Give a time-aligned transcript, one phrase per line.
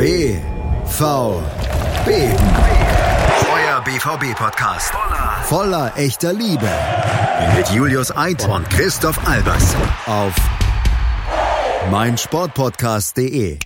[0.00, 1.28] BVB.
[3.52, 4.94] Euer BVB-Podcast.
[5.42, 6.70] Voller echter Liebe.
[7.54, 9.76] Mit Julius Eid und Christoph Albers.
[10.06, 10.34] Auf
[11.90, 13.58] meinsportpodcast.de.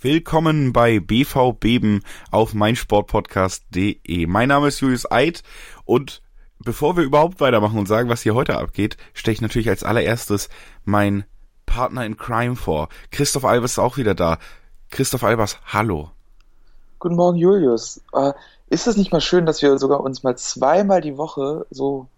[0.00, 4.26] Willkommen bei BV Beben auf meinsportpodcast.de.
[4.28, 5.42] Mein Name ist Julius Eid
[5.84, 6.22] und
[6.60, 10.48] bevor wir überhaupt weitermachen und sagen, was hier heute abgeht, stelle ich natürlich als allererstes
[10.84, 11.24] mein
[11.66, 12.88] Partner in Crime vor.
[13.10, 14.38] Christoph Albers ist auch wieder da.
[14.90, 16.10] Christoph Albers, hallo.
[16.98, 18.00] Guten Morgen, Julius.
[18.12, 18.32] Äh,
[18.68, 22.08] ist es nicht mal schön, dass wir sogar uns mal zweimal die Woche so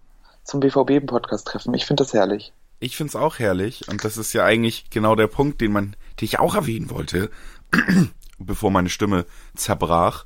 [0.44, 1.74] zum BVB-Podcast treffen?
[1.74, 2.52] Ich finde das herrlich.
[2.78, 5.96] Ich finde es auch herrlich und das ist ja eigentlich genau der Punkt, den man,
[6.20, 7.30] den ich auch erwähnen wollte,
[8.38, 10.24] bevor meine Stimme zerbrach.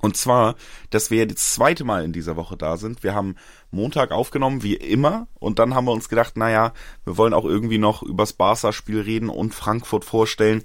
[0.00, 0.54] Und zwar,
[0.90, 3.02] dass wir ja das zweite Mal in dieser Woche da sind.
[3.02, 3.36] Wir haben
[3.70, 5.26] Montag aufgenommen, wie immer.
[5.38, 6.72] Und dann haben wir uns gedacht, naja,
[7.04, 10.64] wir wollen auch irgendwie noch übers Barca-Spiel reden und Frankfurt vorstellen.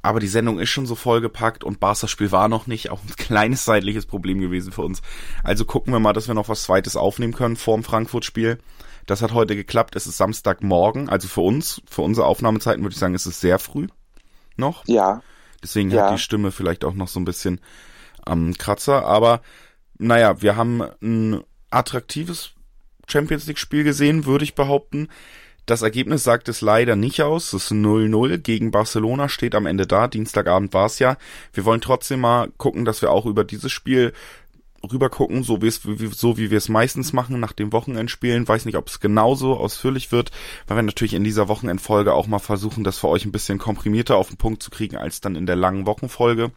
[0.00, 2.90] Aber die Sendung ist schon so vollgepackt und Barca-Spiel war noch nicht.
[2.90, 5.02] Auch ein kleines zeitliches Problem gewesen für uns.
[5.42, 8.58] Also gucken wir mal, dass wir noch was Zweites aufnehmen können vor dem Frankfurt-Spiel.
[9.06, 9.96] Das hat heute geklappt.
[9.96, 11.08] Es ist Samstagmorgen.
[11.08, 13.88] Also für uns, für unsere Aufnahmezeiten würde ich sagen, ist es sehr früh
[14.56, 14.84] noch.
[14.86, 15.22] Ja.
[15.62, 16.04] Deswegen Ja.
[16.06, 17.60] hat die Stimme vielleicht auch noch so ein bisschen
[18.28, 19.04] am Kratzer.
[19.04, 19.40] Aber
[19.98, 22.52] naja, wir haben ein attraktives
[23.06, 25.08] Champions League-Spiel gesehen, würde ich behaupten.
[25.66, 27.52] Das Ergebnis sagt es leider nicht aus.
[27.52, 30.08] Es ist 0-0 gegen Barcelona, steht am Ende da.
[30.08, 31.18] Dienstagabend war es ja.
[31.52, 34.14] Wir wollen trotzdem mal gucken, dass wir auch über dieses Spiel
[34.90, 38.48] rüber gucken, so wie, so wie wir es meistens machen nach dem Wochenendspielen.
[38.48, 40.30] Weiß nicht, ob es genauso ausführlich wird,
[40.66, 44.16] weil wir natürlich in dieser Wochenendfolge auch mal versuchen, das für euch ein bisschen komprimierter
[44.16, 46.50] auf den Punkt zu kriegen als dann in der langen Wochenfolge.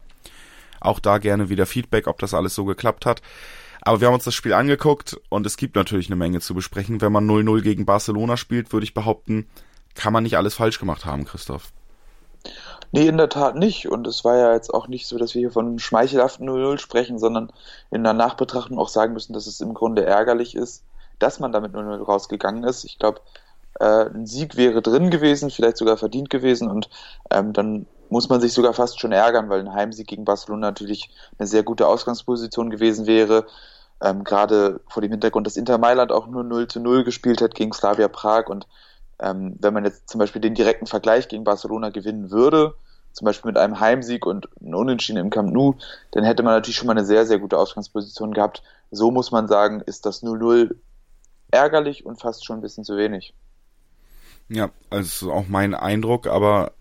[0.81, 3.21] Auch da gerne wieder Feedback, ob das alles so geklappt hat.
[3.81, 7.01] Aber wir haben uns das Spiel angeguckt und es gibt natürlich eine Menge zu besprechen.
[7.01, 9.47] Wenn man 0-0 gegen Barcelona spielt, würde ich behaupten,
[9.95, 11.71] kann man nicht alles falsch gemacht haben, Christoph.
[12.91, 13.87] Nee, in der Tat nicht.
[13.87, 17.19] Und es war ja jetzt auch nicht so, dass wir hier von schmeichelhaften 0-0 sprechen,
[17.19, 17.51] sondern
[17.89, 20.83] in der Nachbetrachtung auch sagen müssen, dass es im Grunde ärgerlich ist,
[21.17, 22.83] dass man damit 0-0 rausgegangen ist.
[22.83, 23.21] Ich glaube,
[23.79, 26.69] äh, ein Sieg wäre drin gewesen, vielleicht sogar verdient gewesen.
[26.69, 26.89] Und
[27.31, 31.09] ähm, dann muss man sich sogar fast schon ärgern, weil ein Heimsieg gegen Barcelona natürlich
[31.39, 33.47] eine sehr gute Ausgangsposition gewesen wäre.
[34.01, 37.55] Ähm, Gerade vor dem Hintergrund, dass Inter Mailand auch nur 0 zu 0 gespielt hat
[37.55, 38.67] gegen Slavia Prag und
[39.19, 42.73] ähm, wenn man jetzt zum Beispiel den direkten Vergleich gegen Barcelona gewinnen würde,
[43.13, 45.75] zum Beispiel mit einem Heimsieg und einem Unentschieden im Camp Nou,
[46.11, 48.61] dann hätte man natürlich schon mal eine sehr, sehr gute Ausgangsposition gehabt.
[48.89, 50.75] So muss man sagen, ist das 0-0
[51.49, 53.33] ärgerlich und fast schon ein bisschen zu wenig.
[54.49, 56.73] Ja, also auch mein Eindruck, aber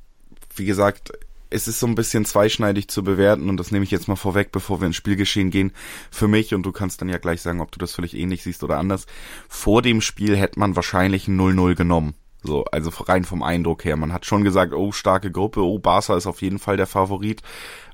[0.54, 1.12] wie gesagt,
[1.50, 4.52] es ist so ein bisschen zweischneidig zu bewerten und das nehme ich jetzt mal vorweg,
[4.52, 5.72] bevor wir ins Spielgeschehen gehen.
[6.10, 8.62] Für mich, und du kannst dann ja gleich sagen, ob du das völlig ähnlich siehst
[8.62, 9.06] oder anders,
[9.48, 12.14] vor dem Spiel hätte man wahrscheinlich ein 0-0 genommen.
[12.42, 13.96] So, also rein vom Eindruck her.
[13.96, 17.42] Man hat schon gesagt, oh, starke Gruppe, oh, Barca ist auf jeden Fall der Favorit.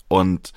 [0.09, 0.53] Und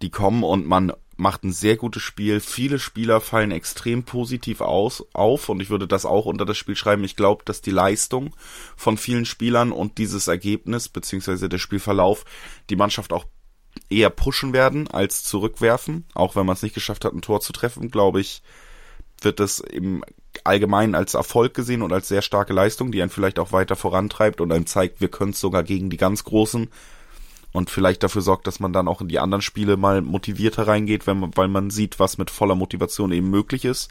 [0.00, 2.40] die kommen und man macht ein sehr gutes Spiel.
[2.40, 6.76] Viele Spieler fallen extrem positiv aus, auf und ich würde das auch unter das Spiel
[6.76, 7.04] schreiben.
[7.04, 8.34] Ich glaube, dass die Leistung
[8.76, 12.24] von vielen Spielern und dieses Ergebnis beziehungsweise der Spielverlauf
[12.68, 13.24] die Mannschaft auch
[13.88, 16.04] eher pushen werden als zurückwerfen.
[16.12, 18.42] Auch wenn man es nicht geschafft hat, ein Tor zu treffen, glaube ich,
[19.20, 20.04] wird das im
[20.44, 24.40] Allgemeinen als Erfolg gesehen und als sehr starke Leistung, die einen vielleicht auch weiter vorantreibt
[24.40, 26.68] und einem zeigt, wir können es sogar gegen die ganz Großen
[27.52, 31.06] und vielleicht dafür sorgt, dass man dann auch in die anderen Spiele mal motivierter reingeht,
[31.06, 33.90] wenn man, weil man sieht, was mit voller Motivation eben möglich ist.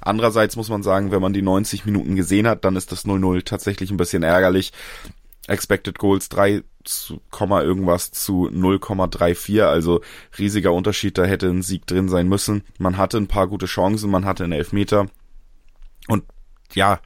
[0.00, 3.44] Andererseits muss man sagen, wenn man die 90 Minuten gesehen hat, dann ist das 0-0
[3.44, 4.72] tatsächlich ein bisschen ärgerlich.
[5.46, 10.00] Expected Goals 3 zu, Komma irgendwas zu 0,34, also
[10.38, 12.64] riesiger Unterschied, da hätte ein Sieg drin sein müssen.
[12.78, 15.06] Man hatte ein paar gute Chancen, man hatte einen Elfmeter
[16.08, 16.24] und
[16.74, 17.00] ja,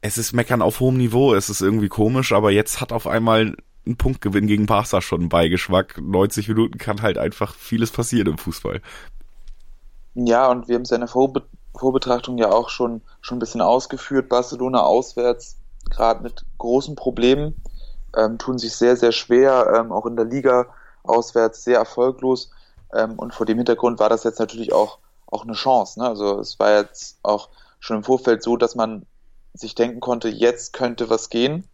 [0.00, 3.56] es ist Meckern auf hohem Niveau, es ist irgendwie komisch, aber jetzt hat auf einmal
[3.86, 6.00] ein Punktgewinn gegen Barca schon einen Beigeschmack.
[6.00, 8.80] 90 Minuten kann halt einfach vieles passieren im Fußball.
[10.14, 11.42] Ja, und wir haben es in der Vorbe
[11.76, 14.28] Vorbetrachtung ja auch schon, schon ein bisschen ausgeführt.
[14.28, 15.56] Barcelona auswärts,
[15.90, 17.56] gerade mit großen Problemen,
[18.16, 20.66] ähm, tun sich sehr, sehr schwer, ähm, auch in der Liga
[21.02, 22.50] auswärts sehr erfolglos.
[22.92, 25.98] Ähm, und vor dem Hintergrund war das jetzt natürlich auch, auch eine Chance.
[25.98, 26.06] Ne?
[26.06, 27.48] Also es war jetzt auch
[27.80, 29.04] schon im Vorfeld so, dass man
[29.52, 31.64] sich denken konnte, jetzt könnte was gehen.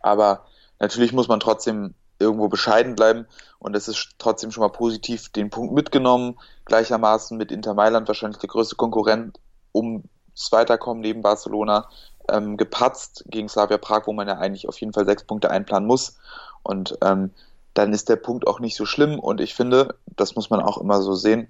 [0.00, 0.46] Aber
[0.78, 3.26] natürlich muss man trotzdem irgendwo bescheiden bleiben
[3.58, 8.38] und es ist trotzdem schon mal positiv den Punkt mitgenommen, gleichermaßen mit Inter Mailand wahrscheinlich
[8.38, 9.38] der größte Konkurrent
[9.74, 10.02] ums
[10.50, 11.88] Weiterkommen neben Barcelona
[12.28, 15.86] ähm, gepatzt gegen Slavia Prag, wo man ja eigentlich auf jeden Fall sechs Punkte einplanen
[15.86, 16.18] muss.
[16.62, 17.30] Und ähm,
[17.74, 20.78] dann ist der Punkt auch nicht so schlimm und ich finde, das muss man auch
[20.78, 21.48] immer so sehen,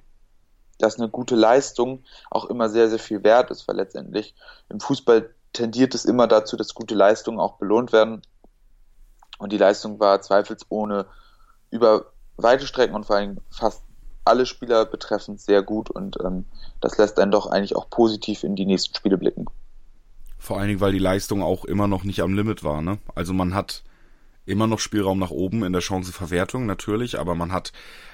[0.78, 4.34] dass eine gute Leistung auch immer sehr, sehr viel wert ist, weil letztendlich
[4.68, 8.22] im Fußball tendiert es immer dazu, dass gute Leistungen auch belohnt werden
[9.38, 11.06] Und die Leistung war zweifelsohne
[11.70, 12.06] über
[12.36, 13.82] weite Strecken und vor allem fast
[14.24, 16.44] alle Spieler betreffend sehr gut und ähm,
[16.80, 19.46] das lässt einen doch eigentlich auch positiv in die nächsten Spiele blicken.
[20.38, 22.82] Vor allen Dingen, weil die Leistung auch immer noch nicht am Limit war.
[22.82, 22.98] Ne?
[23.14, 23.82] Also man hat
[24.44, 27.72] immer noch Spielraum nach oben in der Chanceverwertung natürlich, aber man hat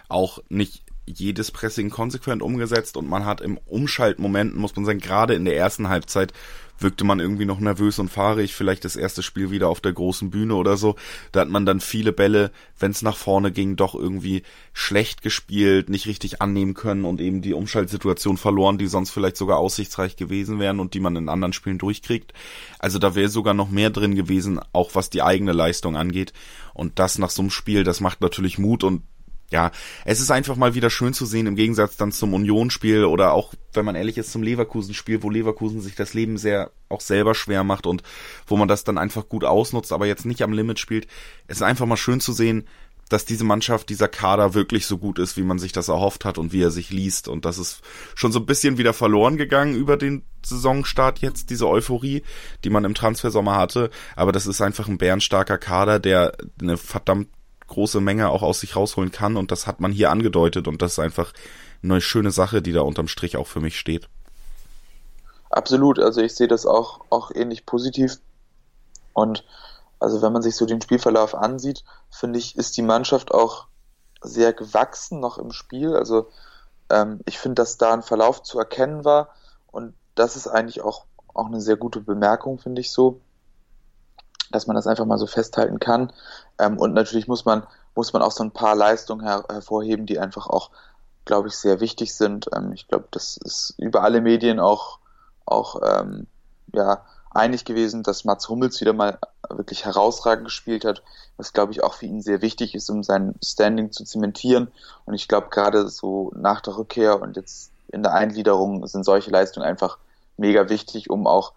[0.09, 5.35] auch nicht jedes Pressing konsequent umgesetzt und man hat im Umschaltmomenten, muss man sagen, gerade
[5.35, 6.33] in der ersten Halbzeit
[6.79, 10.31] wirkte man irgendwie noch nervös und fahrig, vielleicht das erste Spiel wieder auf der großen
[10.31, 10.97] Bühne oder so.
[11.33, 14.43] Da hat man dann viele Bälle, wenn es nach vorne ging, doch irgendwie
[14.73, 19.59] schlecht gespielt, nicht richtig annehmen können und eben die Umschaltsituation verloren, die sonst vielleicht sogar
[19.59, 22.33] aussichtsreich gewesen wären und die man in anderen Spielen durchkriegt.
[22.79, 26.33] Also da wäre sogar noch mehr drin gewesen, auch was die eigene Leistung angeht.
[26.75, 29.03] Und das nach so einem Spiel, das macht natürlich Mut und
[29.55, 29.71] ja,
[30.05, 33.55] es ist einfach mal wieder schön zu sehen, im Gegensatz dann zum Union-Spiel oder auch,
[33.73, 37.63] wenn man ehrlich ist, zum Leverkusen-Spiel, wo Leverkusen sich das Leben sehr auch selber schwer
[37.63, 38.03] macht und
[38.49, 41.07] wo man das dann einfach gut ausnutzt, aber jetzt nicht am Limit spielt.
[41.47, 42.67] Es ist einfach mal schön zu sehen,
[43.09, 46.37] dass diese Mannschaft, dieser Kader wirklich so gut ist, wie man sich das erhofft hat
[46.37, 47.29] und wie er sich liest.
[47.29, 47.81] Und das ist
[48.17, 52.25] schon so ein bisschen wieder verloren gegangen über den Saisonstart jetzt, diese Euphorie,
[52.65, 53.91] die man im Transfersommer hatte.
[54.17, 57.29] Aber das ist einfach ein bärenstarker Kader, der eine verdammt
[57.69, 59.37] große Menge auch aus sich rausholen kann.
[59.37, 60.69] Und das hat man hier angedeutet.
[60.69, 61.33] Und das ist einfach
[61.83, 64.09] eine schöne Sache, die da unterm Strich auch für mich steht.
[65.51, 68.19] Absolut, also ich sehe das auch, auch ähnlich positiv.
[69.13, 69.45] Und
[70.01, 73.69] also wenn man sich so den Spielverlauf ansieht, finde ich, ist die Mannschaft auch
[74.21, 75.95] sehr gewachsen noch im Spiel.
[75.95, 76.29] Also
[76.91, 79.29] ähm, ich finde, dass da ein Verlauf zu erkennen war.
[79.71, 83.21] Und das ist eigentlich auch, auch eine sehr gute Bemerkung, finde ich so
[84.55, 86.13] dass man das einfach mal so festhalten kann.
[86.59, 90.19] Ähm, und natürlich muss man, muss man auch so ein paar Leistungen her hervorheben, die
[90.19, 90.71] einfach auch,
[91.25, 92.47] glaube ich, sehr wichtig sind.
[92.55, 94.99] Ähm, ich glaube, das ist über alle Medien auch,
[95.45, 96.27] auch ähm,
[96.73, 99.19] ja, einig gewesen, dass Mats Hummels wieder mal
[99.51, 101.03] wirklich herausragend gespielt hat,
[101.37, 104.69] was glaube ich auch für ihn sehr wichtig ist, um sein Standing zu zementieren.
[105.05, 109.31] Und ich glaube gerade so nach der Rückkehr und jetzt in der Eingliederung sind solche
[109.31, 109.99] Leistungen einfach
[110.37, 111.53] mega wichtig, um auch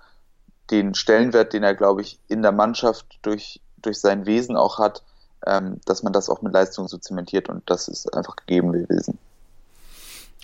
[0.72, 5.04] den Stellenwert, den er, glaube ich, in der Mannschaft durch, durch sein Wesen auch hat,
[5.46, 9.18] ähm, dass man das auch mit Leistung so zementiert und das ist einfach gegeben gewesen.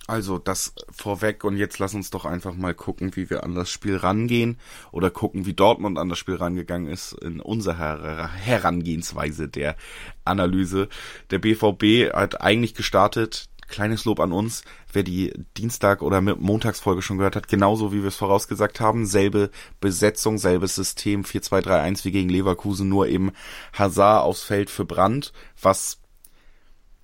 [0.05, 3.69] Also das vorweg und jetzt lass uns doch einfach mal gucken, wie wir an das
[3.69, 4.57] Spiel rangehen
[4.91, 9.77] oder gucken, wie Dortmund an das Spiel rangegangen ist in unserer Herangehensweise der
[10.25, 10.89] Analyse.
[11.31, 17.17] Der BVB hat eigentlich gestartet kleines Lob an uns, wer die Dienstag- oder Montagsfolge schon
[17.17, 19.49] gehört hat, genauso wie wir es vorausgesagt haben, selbe
[19.81, 23.31] Besetzung, selbes System, 4-2-3-1 wie gegen Leverkusen, nur eben
[23.73, 25.97] Hazard aufs Feld für Brand, was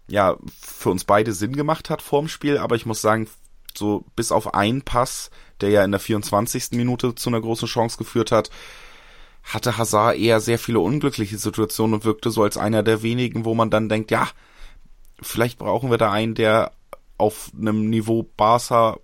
[0.07, 3.27] ja für uns beide Sinn gemacht hat vorm Spiel, aber ich muss sagen,
[3.75, 5.31] so bis auf einen Pass,
[5.61, 6.71] der ja in der 24.
[6.71, 8.51] Minute zu einer großen Chance geführt hat,
[9.43, 13.55] hatte Hazard eher sehr viele unglückliche Situationen und wirkte so als einer der wenigen, wo
[13.55, 14.27] man dann denkt, ja,
[15.21, 16.71] vielleicht brauchen wir da einen, der
[17.17, 18.97] auf einem Niveau Barca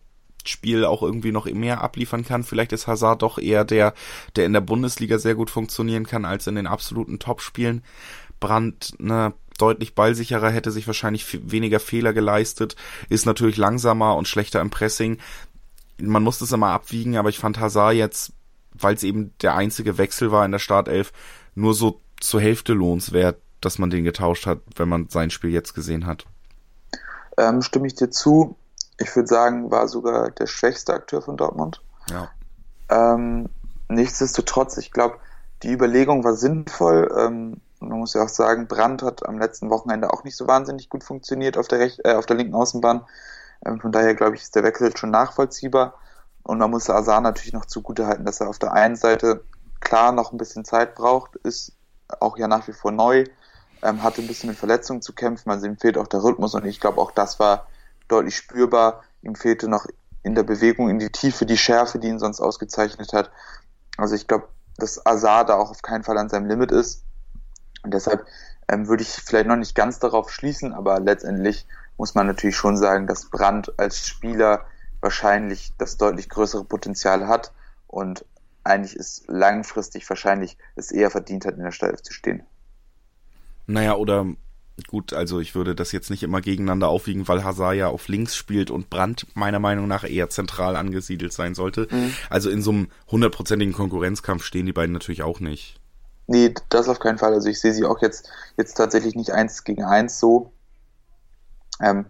[0.48, 2.44] Spiel auch irgendwie noch mehr abliefern kann.
[2.44, 3.94] Vielleicht ist Hazard doch eher der,
[4.36, 7.84] der in der Bundesliga sehr gut funktionieren kann als in den absoluten Topspielen.
[8.40, 12.76] Brandt, ne, deutlich ballsicherer, hätte sich wahrscheinlich weniger Fehler geleistet,
[13.10, 15.18] ist natürlich langsamer und schlechter im Pressing.
[15.98, 18.34] Man muss das immer abwiegen, aber ich fand Hazard jetzt,
[18.74, 21.14] weil es eben der einzige Wechsel war in der Startelf,
[21.56, 25.74] nur so zur Hälfte lohnenswert dass man den getauscht hat, wenn man sein Spiel jetzt
[25.74, 26.26] gesehen hat.
[27.38, 28.56] Ähm, stimme ich dir zu.
[28.98, 31.82] Ich würde sagen, war sogar der schwächste Akteur von Dortmund.
[32.10, 32.30] Ja.
[32.90, 33.50] Ähm,
[33.90, 35.18] nichtsdestotrotz, ich glaube,
[35.64, 37.14] die Überlegung war sinnvoll.
[37.18, 40.90] Ähm, man muss ja auch sagen, Brandt hat am letzten Wochenende auch nicht so wahnsinnig
[40.90, 43.06] gut funktioniert auf der, Rech äh, auf der linken Außenbahn.
[43.66, 45.96] Ähm, von daher glaube ich, ist der Wechsel schon nachvollziehbar.
[46.44, 49.44] Und man muss Azar natürlich noch zugutehalten, dass er auf der einen Seite
[49.80, 51.74] klar noch ein bisschen Zeit braucht, ist
[52.20, 53.26] auch ja nach wie vor neu,
[53.86, 56.66] ähm, hatte ein bisschen mit Verletzungen zu kämpfen, also ihm fehlt auch der Rhythmus und
[56.66, 57.68] ich glaube auch das war
[58.08, 59.04] deutlich spürbar.
[59.22, 59.86] Ihm fehlte noch
[60.24, 63.32] in der Bewegung, in die Tiefe, die Schärfe, die ihn sonst ausgezeichnet hat.
[63.98, 67.04] Also ich glaube, dass Azar da auch auf keinen Fall an seinem Limit ist.
[67.84, 68.26] Und deshalb
[68.68, 72.78] ähm, würde ich vielleicht noch nicht ganz darauf schließen, aber letztendlich muss man natürlich schon
[72.78, 74.66] sagen, dass Brandt als Spieler
[75.02, 77.54] wahrscheinlich das deutlich größere Potenzial hat
[77.88, 78.26] und
[78.64, 82.44] eigentlich ist langfristig wahrscheinlich es eher verdient hat, in der Startelf zu stehen.
[83.68, 84.26] Naja, oder
[84.88, 88.36] gut, also ich würde das jetzt nicht immer gegeneinander aufwiegen, weil Hazard ja auf links
[88.36, 91.88] spielt und Brandt meiner Meinung nach eher zentral angesiedelt sein sollte.
[91.90, 92.14] Mhm.
[92.30, 95.80] Also in so einem hundertprozentigen Konkurrenzkampf stehen die beiden natürlich auch nicht.
[96.28, 97.34] Nee, das auf keinen Fall.
[97.34, 100.52] Also ich sehe sie auch jetzt, jetzt tatsächlich nicht eins gegen eins so.
[101.82, 102.06] Ähm,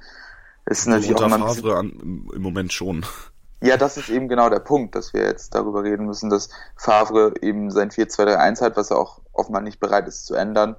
[0.65, 3.05] es ist natürlich auch immer Favre an, im Moment schon.
[3.61, 7.33] Ja, das ist eben genau der Punkt, dass wir jetzt darüber reden müssen, dass Favre
[7.41, 10.75] eben sein 4-2-3-1 hat, was er auch offenbar nicht bereit ist zu ändern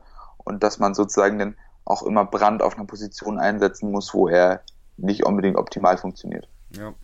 [0.47, 4.62] und dass man sozusagen dann auch immer Brand auf einer Position einsetzen muss, wo er
[4.97, 6.49] nicht unbedingt optimal funktioniert.
[6.71, 6.95] Ja.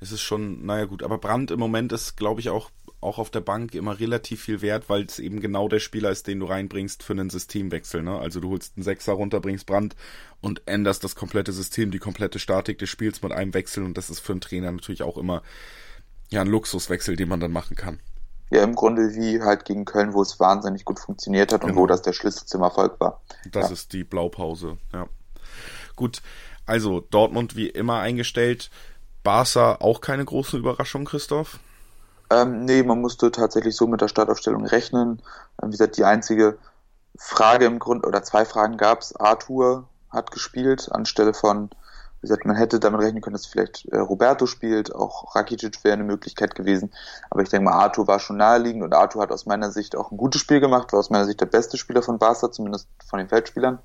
[0.00, 2.70] Es ist schon, naja gut, aber Brand im Moment ist, glaube ich, auch,
[3.00, 6.26] auch auf der Bank immer relativ viel wert, weil es eben genau der Spieler ist,
[6.26, 8.02] den du reinbringst für einen Systemwechsel.
[8.02, 8.18] Ne?
[8.18, 9.94] Also du holst einen Sechser runter, bringst Brand
[10.40, 14.10] und änderst das komplette System, die komplette Statik des Spiels mit einem Wechsel und das
[14.10, 15.42] ist für einen Trainer natürlich auch immer
[16.30, 18.00] ja ein Luxuswechsel, den man dann machen kann.
[18.50, 21.72] Ja, im Grunde wie halt gegen Köln, wo es wahnsinnig gut funktioniert hat genau.
[21.72, 23.20] und wo das der Schlüssel zum Erfolg war.
[23.50, 23.72] Das ja.
[23.72, 25.06] ist die Blaupause, ja.
[25.96, 26.22] Gut,
[26.66, 28.70] also Dortmund wie immer eingestellt.
[29.22, 31.58] Barca auch keine große Überraschung, Christoph?
[32.30, 35.22] Ähm, nee, man musste tatsächlich so mit der Startaufstellung rechnen.
[35.62, 36.58] Ähm, wie gesagt, die einzige
[37.16, 39.14] Frage im Grunde, oder zwei Fragen gab es.
[39.16, 41.70] Arthur hat gespielt anstelle von
[42.24, 46.04] gesagt, man hätte damit rechnen können, dass vielleicht äh, Roberto spielt, auch Rakitic wäre eine
[46.04, 46.92] Möglichkeit gewesen.
[47.30, 50.10] Aber ich denke mal, Arthur war schon naheliegend und Arthur hat aus meiner Sicht auch
[50.10, 53.18] ein gutes Spiel gemacht, war aus meiner Sicht der beste Spieler von Barca, zumindest von
[53.18, 53.78] den Feldspielern.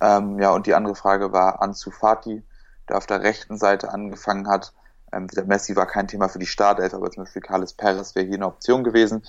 [0.00, 2.42] Ähm, ja, und die andere Frage war Ansu Fati,
[2.88, 4.72] der auf der rechten Seite angefangen hat.
[5.12, 8.14] Ähm, wie gesagt, Messi war kein Thema für die Startelf, aber zum Beispiel Carles Perez
[8.14, 9.22] wäre hier eine Option gewesen.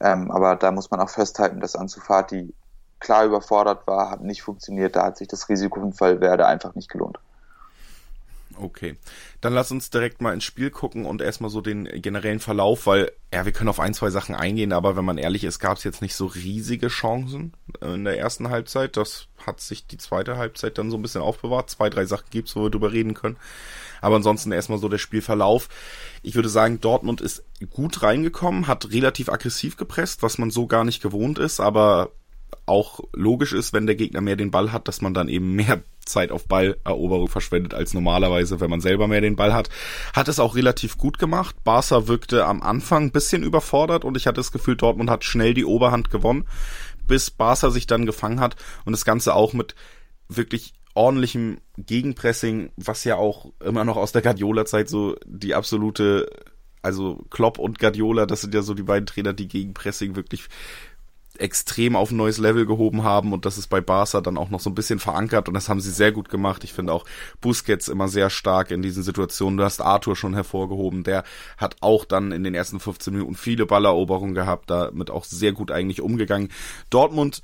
[0.00, 2.54] Ähm, aber da muss man auch festhalten, dass Ansu Fati
[3.02, 6.88] klar überfordert war, hat nicht funktioniert, da hat sich das Risiko von Fallwerde einfach nicht
[6.88, 7.18] gelohnt.
[8.58, 8.96] Okay.
[9.40, 13.12] Dann lass uns direkt mal ins Spiel gucken und erstmal so den generellen Verlauf, weil,
[13.32, 15.84] ja, wir können auf ein, zwei Sachen eingehen, aber wenn man ehrlich ist, gab es
[15.84, 18.96] jetzt nicht so riesige Chancen in der ersten Halbzeit.
[18.96, 21.70] Das hat sich die zweite Halbzeit dann so ein bisschen aufbewahrt.
[21.70, 23.36] Zwei, drei Sachen gibt's, wo wir drüber reden können.
[24.00, 25.68] Aber ansonsten erstmal so der Spielverlauf.
[26.22, 30.84] Ich würde sagen, Dortmund ist gut reingekommen, hat relativ aggressiv gepresst, was man so gar
[30.84, 32.10] nicht gewohnt ist, aber
[32.66, 35.82] auch logisch ist, wenn der Gegner mehr den Ball hat, dass man dann eben mehr
[36.04, 39.68] Zeit auf Balleroberung verschwendet als normalerweise, wenn man selber mehr den Ball hat.
[40.14, 41.56] Hat es auch relativ gut gemacht.
[41.64, 45.54] Barca wirkte am Anfang ein bisschen überfordert und ich hatte das Gefühl, Dortmund hat schnell
[45.54, 46.44] die Oberhand gewonnen,
[47.06, 49.74] bis Barca sich dann gefangen hat und das Ganze auch mit
[50.28, 56.28] wirklich ordentlichem Gegenpressing, was ja auch immer noch aus der Guardiola-Zeit so die absolute
[56.82, 60.48] also Klopp und Guardiola, das sind ja so die beiden Trainer, die Gegenpressing wirklich
[61.38, 64.60] extrem auf ein neues Level gehoben haben und das ist bei Barca dann auch noch
[64.60, 66.64] so ein bisschen verankert und das haben sie sehr gut gemacht.
[66.64, 67.04] Ich finde auch
[67.40, 69.56] Busquets immer sehr stark in diesen Situationen.
[69.56, 71.24] Du hast Arthur schon hervorgehoben, der
[71.56, 75.70] hat auch dann in den ersten 15 Minuten viele Balleroberungen gehabt, damit auch sehr gut
[75.70, 76.50] eigentlich umgegangen.
[76.90, 77.42] Dortmund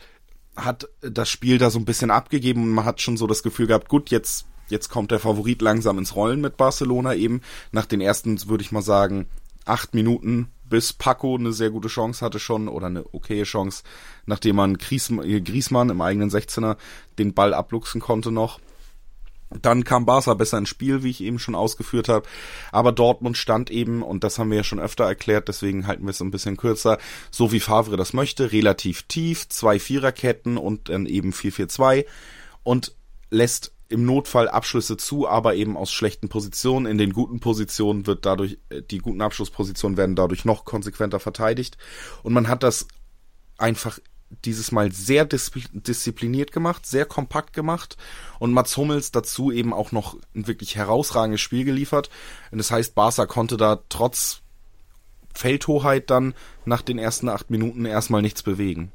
[0.56, 3.68] hat das Spiel da so ein bisschen abgegeben und man hat schon so das Gefühl
[3.68, 7.40] gehabt, gut, jetzt jetzt kommt der Favorit langsam ins Rollen mit Barcelona eben.
[7.72, 9.28] Nach den ersten, würde ich mal sagen,
[9.64, 13.82] acht Minuten bis Paco eine sehr gute Chance hatte schon oder eine okaye Chance,
[14.26, 16.76] nachdem man äh, Griesmann im eigenen 16er
[17.18, 18.60] den Ball abluchsen konnte noch.
[19.50, 22.28] Dann kam Barca besser ins Spiel, wie ich eben schon ausgeführt habe.
[22.70, 26.10] Aber Dortmund stand eben, und das haben wir ja schon öfter erklärt, deswegen halten wir
[26.10, 26.98] es ein bisschen kürzer,
[27.30, 32.04] so wie Favre das möchte, relativ tief, zwei Viererketten und dann eben 4-4-2
[32.62, 32.94] und
[33.30, 36.86] lässt im Notfall Abschlüsse zu, aber eben aus schlechten Positionen.
[36.86, 41.78] In den guten Positionen wird dadurch, äh, die guten Abschlusspositionen werden dadurch noch konsequenter verteidigt.
[42.22, 42.86] Und man hat das
[43.56, 43.98] einfach
[44.44, 47.96] dieses Mal sehr diszipliniert gemacht, sehr kompakt gemacht
[48.38, 52.10] und Mats Hummels dazu eben auch noch ein wirklich herausragendes Spiel geliefert.
[52.50, 54.42] Und das heißt, Barca konnte da trotz
[55.34, 56.34] Feldhoheit dann
[56.66, 58.92] nach den ersten acht Minuten erstmal nichts bewegen.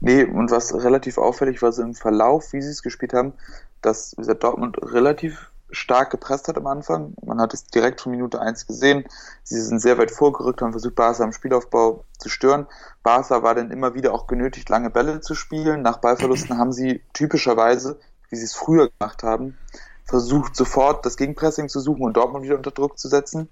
[0.00, 3.34] Nee, und was relativ auffällig war so im Verlauf, wie sie es gespielt haben,
[3.82, 7.14] dass gesagt, Dortmund relativ stark gepresst hat am Anfang.
[7.24, 9.04] Man hat es direkt von Minute 1 gesehen.
[9.42, 12.66] Sie sind sehr weit vorgerückt, haben versucht, Barca am Spielaufbau zu stören.
[13.02, 15.82] Barca war dann immer wieder auch genötigt, lange Bälle zu spielen.
[15.82, 17.98] Nach Ballverlusten haben sie typischerweise,
[18.28, 19.56] wie sie es früher gemacht haben,
[20.04, 23.48] versucht, sofort das Gegenpressing zu suchen und Dortmund wieder unter Druck zu setzen.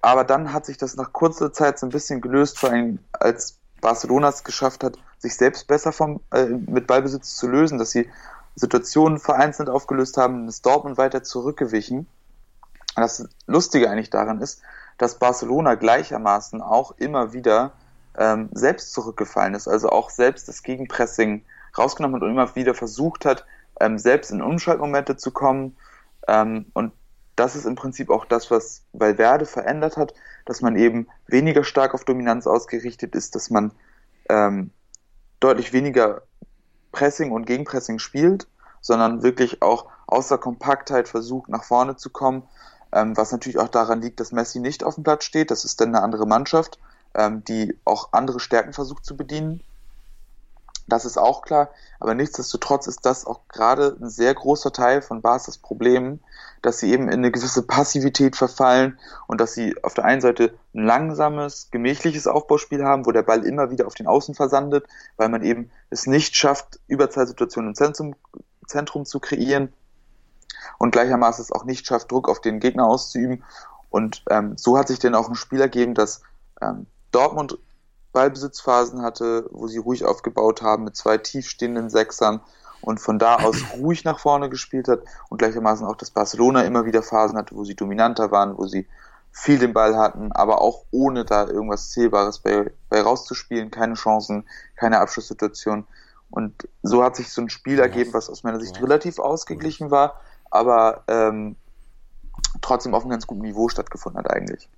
[0.00, 3.58] Aber dann hat sich das nach kurzer Zeit so ein bisschen gelöst, vor allem als
[3.80, 8.08] Barcelona es geschafft hat, sich selbst besser vom, äh, mit Ballbesitz zu lösen, dass sie
[8.58, 12.08] Situationen vereinzelt aufgelöst haben, ist Dortmund weiter zurückgewichen.
[12.96, 14.62] Das Lustige eigentlich daran ist,
[14.98, 17.72] dass Barcelona gleichermaßen auch immer wieder
[18.16, 21.44] ähm, selbst zurückgefallen ist, also auch selbst das Gegenpressing
[21.76, 23.46] rausgenommen hat und immer wieder versucht hat,
[23.80, 25.76] ähm, selbst in Umschaltmomente zu kommen.
[26.26, 26.92] Ähm, und
[27.36, 30.14] das ist im Prinzip auch das, was Valverde verändert hat,
[30.46, 33.70] dass man eben weniger stark auf Dominanz ausgerichtet ist, dass man
[34.28, 34.72] ähm,
[35.38, 36.22] deutlich weniger
[36.98, 38.48] Pressing und Gegenpressing spielt,
[38.80, 42.42] sondern wirklich auch außer Kompaktheit versucht, nach vorne zu kommen,
[42.90, 45.52] ähm, was natürlich auch daran liegt, dass Messi nicht auf dem Platz steht.
[45.52, 46.80] Das ist dann eine andere Mannschaft,
[47.14, 49.62] ähm, die auch andere Stärken versucht zu bedienen.
[50.88, 51.68] Das ist auch klar,
[52.00, 56.18] aber nichtsdestotrotz ist das auch gerade ein sehr großer Teil von Barca's Problemen,
[56.62, 60.54] dass sie eben in eine gewisse Passivität verfallen und dass sie auf der einen Seite
[60.74, 64.86] ein langsames, gemächliches Aufbauspiel haben, wo der Ball immer wieder auf den Außen versandet,
[65.16, 68.14] weil man eben es nicht schafft, Überzahlsituationen im Zentrum,
[68.66, 69.72] Zentrum zu kreieren
[70.78, 73.44] und gleichermaßen es auch nicht schafft, Druck auf den Gegner auszuüben.
[73.90, 76.22] Und ähm, so hat sich dann auch ein Spiel ergeben, dass
[76.60, 77.58] ähm, Dortmund
[78.12, 82.40] Ballbesitzphasen hatte, wo sie ruhig aufgebaut haben mit zwei tiefstehenden Sechsern
[82.80, 86.84] und von da aus ruhig nach vorne gespielt hat und gleichermaßen auch, dass Barcelona immer
[86.84, 88.86] wieder Phasen hatte, wo sie dominanter waren, wo sie
[89.30, 94.44] viel den Ball hatten, aber auch ohne da irgendwas Zählbares bei, bei rauszuspielen, keine Chancen,
[94.76, 95.86] keine Abschlusssituation.
[96.30, 100.20] Und so hat sich so ein Spiel ergeben, was aus meiner Sicht relativ ausgeglichen war,
[100.50, 101.56] aber ähm,
[102.60, 104.68] trotzdem auf einem ganz guten Niveau stattgefunden hat eigentlich.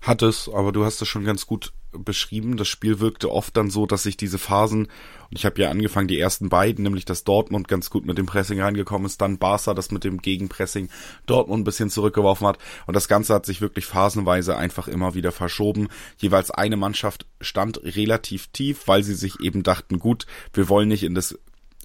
[0.00, 2.56] Hat es, aber du hast es schon ganz gut beschrieben.
[2.56, 6.08] Das Spiel wirkte oft dann so, dass sich diese Phasen, und ich habe ja angefangen,
[6.08, 9.74] die ersten beiden, nämlich dass Dortmund ganz gut mit dem Pressing reingekommen ist, dann Barca
[9.74, 10.88] das mit dem Gegenpressing
[11.26, 12.58] Dortmund ein bisschen zurückgeworfen hat.
[12.86, 15.88] Und das Ganze hat sich wirklich phasenweise einfach immer wieder verschoben.
[16.18, 21.02] Jeweils eine Mannschaft stand relativ tief, weil sie sich eben dachten, gut, wir wollen nicht
[21.02, 21.38] in das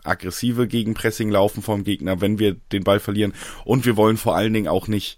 [0.03, 3.33] aggressive Gegenpressing laufen vom Gegner, wenn wir den Ball verlieren.
[3.63, 5.17] Und wir wollen vor allen Dingen auch nicht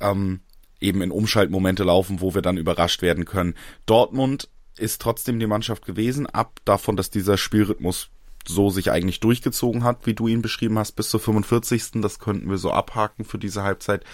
[0.00, 0.40] ähm,
[0.80, 3.54] eben in Umschaltmomente laufen, wo wir dann überrascht werden können.
[3.86, 8.10] Dortmund ist trotzdem die Mannschaft gewesen, ab davon, dass dieser Spielrhythmus
[8.46, 12.00] so sich eigentlich durchgezogen hat, wie du ihn beschrieben hast, bis zur 45.
[12.00, 14.04] Das könnten wir so abhaken für diese Halbzeit.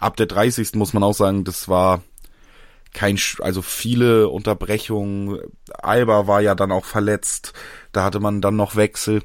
[0.00, 0.74] Ab der 30.
[0.74, 2.02] muss man auch sagen, das war
[2.92, 5.40] kein, also viele Unterbrechungen.
[5.72, 7.52] Alba war ja dann auch verletzt.
[7.92, 9.22] Da hatte man dann noch Wechsel.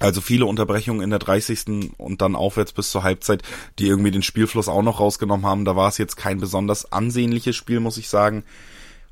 [0.00, 1.92] Also viele Unterbrechungen in der 30.
[1.96, 3.42] und dann aufwärts bis zur Halbzeit,
[3.78, 5.64] die irgendwie den Spielfluss auch noch rausgenommen haben.
[5.64, 8.44] Da war es jetzt kein besonders ansehnliches Spiel, muss ich sagen.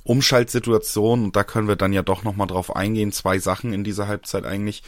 [0.05, 3.13] Umschaltsituation, und da können wir dann ja doch nochmal drauf eingehen.
[3.13, 4.83] Zwei Sachen in dieser Halbzeit eigentlich.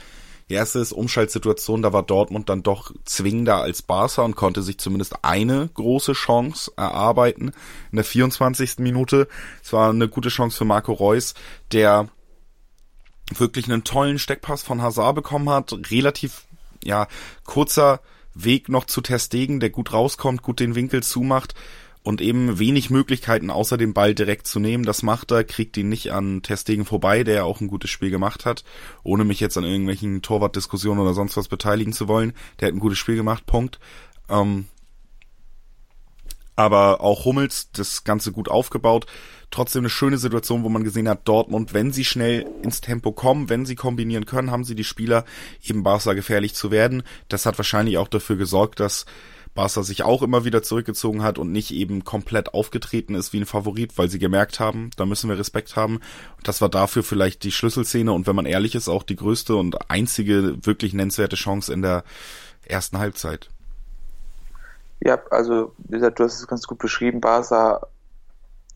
[0.50, 4.76] Die erste ist Umschaltsituation, da war Dortmund dann doch zwingender als Barca und konnte sich
[4.76, 7.52] zumindest eine große Chance erarbeiten
[7.90, 8.78] in der 24.
[8.78, 9.26] Minute.
[9.62, 11.32] Es war eine gute Chance für Marco Reus,
[11.72, 12.08] der
[13.34, 15.72] wirklich einen tollen Steckpass von Hazard bekommen hat.
[15.90, 16.44] Relativ,
[16.82, 17.08] ja,
[17.44, 18.00] kurzer
[18.34, 21.54] Weg noch zu Terstegen, der gut rauskommt, gut den Winkel zumacht
[22.02, 24.84] und eben wenig Möglichkeiten, außer den Ball direkt zu nehmen.
[24.84, 28.10] Das macht er, kriegt ihn nicht an Terstegen vorbei, der ja auch ein gutes Spiel
[28.10, 28.62] gemacht hat,
[29.02, 32.34] ohne mich jetzt an irgendwelchen Torwartdiskussionen oder sonst was beteiligen zu wollen.
[32.60, 33.78] Der hat ein gutes Spiel gemacht, Punkt.
[34.28, 34.66] Ähm,
[36.56, 39.06] aber auch Hummels das Ganze gut aufgebaut.
[39.50, 43.48] Trotzdem eine schöne Situation, wo man gesehen hat, Dortmund, wenn sie schnell ins Tempo kommen,
[43.48, 45.24] wenn sie kombinieren können, haben sie die Spieler,
[45.62, 47.02] eben Barca gefährlich zu werden.
[47.28, 49.06] Das hat wahrscheinlich auch dafür gesorgt, dass
[49.54, 53.46] Barca sich auch immer wieder zurückgezogen hat und nicht eben komplett aufgetreten ist wie ein
[53.46, 55.96] Favorit, weil sie gemerkt haben, da müssen wir Respekt haben.
[56.36, 59.54] Und das war dafür vielleicht die Schlüsselszene und wenn man ehrlich ist, auch die größte
[59.54, 62.02] und einzige wirklich nennenswerte Chance in der
[62.66, 63.48] ersten Halbzeit.
[65.00, 67.20] Ja, also wie gesagt, du hast es ganz gut beschrieben.
[67.20, 67.86] Barca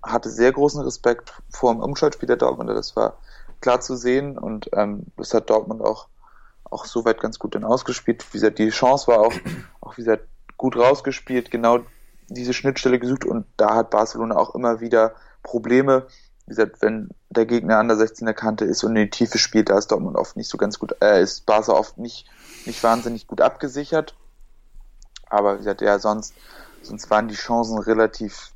[0.03, 2.75] hatte sehr großen Respekt vor dem Umschaltspiel der Dortmunder.
[2.75, 3.19] Das war
[3.61, 6.09] klar zu sehen und ähm, das hat Dortmund auch,
[6.65, 8.25] auch soweit ganz gut dann ausgespielt.
[8.33, 9.33] Wie gesagt, die Chance war auch,
[9.81, 10.25] auch wie gesagt,
[10.57, 11.81] gut rausgespielt, genau
[12.29, 16.07] diese Schnittstelle gesucht und da hat Barcelona auch immer wieder Probleme.
[16.47, 19.71] Wie gesagt, wenn der Gegner an der 16er Kante ist und in die Tiefe spielt,
[19.71, 22.27] da ist Dortmund oft nicht so ganz gut, äh, ist Barca oft nicht,
[22.67, 24.15] nicht wahnsinnig gut abgesichert.
[25.31, 26.35] Aber wie gesagt, ja, sonst,
[26.83, 28.53] sonst waren die Chancen relativ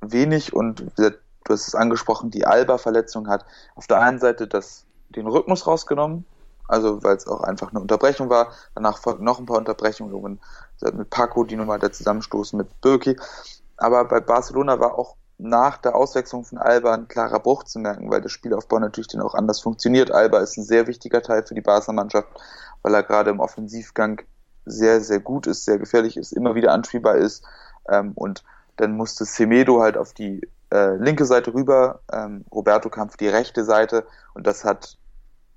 [0.00, 4.46] wenig und wie gesagt, du hast es angesprochen, die Alba-Verletzung hat auf der einen Seite
[4.46, 6.24] das, den Rhythmus rausgenommen,
[6.68, 8.52] also weil es auch einfach eine Unterbrechung war.
[8.74, 10.38] Danach folgten noch ein paar Unterbrechungen
[10.92, 13.16] mit Paco, die nun mal der Zusammenstoß mit Birki.
[13.78, 18.10] Aber bei Barcelona war auch nach der Auswechslung von Alba ein klarer Bruch zu merken,
[18.10, 20.10] weil das Spielaufbau natürlich dann auch anders funktioniert.
[20.10, 22.28] Alba ist ein sehr wichtiger Teil für die Barca-Mannschaft,
[22.82, 24.20] weil er gerade im Offensivgang
[24.70, 27.44] sehr, sehr gut ist, sehr gefährlich ist, immer wieder anspielbar ist.
[27.88, 28.44] Ähm, und
[28.76, 33.64] dann musste Semedo halt auf die äh, linke Seite rüber, ähm, Roberto Kampf die rechte
[33.64, 34.98] Seite und das hat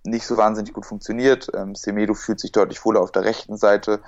[0.04, 1.50] nicht so wahnsinnig gut funktioniert.
[1.54, 4.00] Ähm, Semedo fühlt sich deutlich wohler auf der rechten Seite,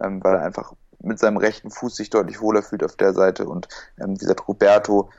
[0.00, 3.46] ähm, weil er einfach mit seinem rechten Fuß sich deutlich wohler fühlt auf der Seite
[3.46, 3.68] und
[3.98, 5.10] ähm, wie gesagt, Roberto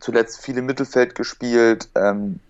[0.00, 2.40] zuletzt viel im Mittelfeld gespielt, ähm,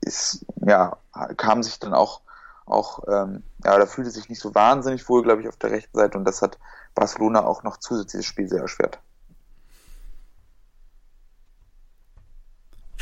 [0.00, 0.96] ist, ja,
[1.36, 2.22] kam sich dann auch
[2.66, 5.96] auch, ähm, ja, da fühlte sich nicht so wahnsinnig wohl, glaube ich, auf der rechten
[5.96, 6.58] Seite und das hat
[6.94, 9.00] Barcelona auch noch zusätzliches Spiel sehr erschwert.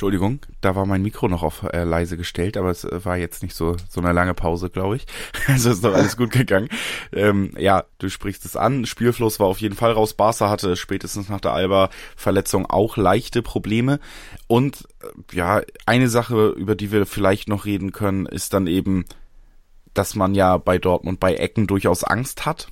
[0.03, 3.44] Entschuldigung, da war mein Mikro noch auf äh, leise gestellt, aber es äh, war jetzt
[3.44, 5.07] nicht so so eine lange Pause, glaube ich.
[5.46, 6.68] Also ist doch alles gut gegangen.
[7.12, 8.85] Ähm, ja, du sprichst es an.
[8.85, 10.14] Spielfluss war auf jeden Fall raus.
[10.14, 14.01] Barca hatte spätestens nach der Alba-Verletzung auch leichte Probleme.
[14.48, 19.05] Und äh, ja, eine Sache, über die wir vielleicht noch reden können, ist dann eben
[19.94, 22.68] dass man ja bei Dortmund bei Ecken durchaus Angst hat.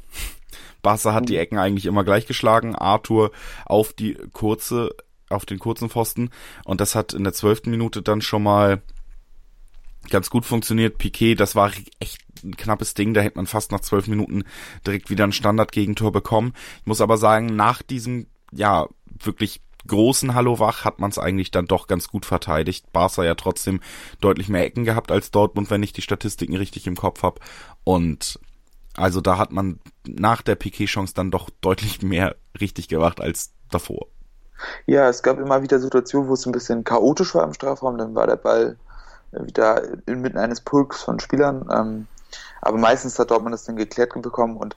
[0.83, 2.75] Barca hat die Ecken eigentlich immer gleich geschlagen.
[2.75, 3.33] Arthur
[3.67, 4.95] auf die kurze,
[5.29, 6.31] auf den kurzen Pfosten.
[6.65, 8.83] Und das hat in der zwölften Minute dann schon mal
[10.09, 10.99] ganz gut funktioniert.
[10.99, 13.13] Piquet, das war echt ein knappes Ding.
[13.15, 14.45] Da hätte man fast nach zwölf Minuten
[14.87, 16.55] direkt wieder ein Standard-Gegentor bekommen.
[16.81, 18.89] Ich muss aber sagen, nach diesem, ja,
[19.23, 22.93] wirklich großen Hallo Wach hat man es eigentlich dann doch ganz gut verteidigt.
[22.93, 23.81] Barca ja trotzdem
[24.21, 27.41] deutlich mehr Ecken gehabt als Dortmund, wenn ich die Statistiken richtig im Kopf habe.
[27.85, 28.39] Und
[28.97, 34.07] also da hat man nach der Piquet-Chance dann doch deutlich mehr richtig gemacht als davor.
[34.87, 37.99] Ja, es gab immer wieder Situationen, wo es ein bisschen chaotisch war im Strafraum.
[37.99, 38.77] Dann war der Ball
[39.33, 41.69] wieder inmitten eines Pulks von Spielern.
[41.73, 42.07] Ähm,
[42.61, 44.77] aber meistens hat Dortmund das dann geklärt bekommen und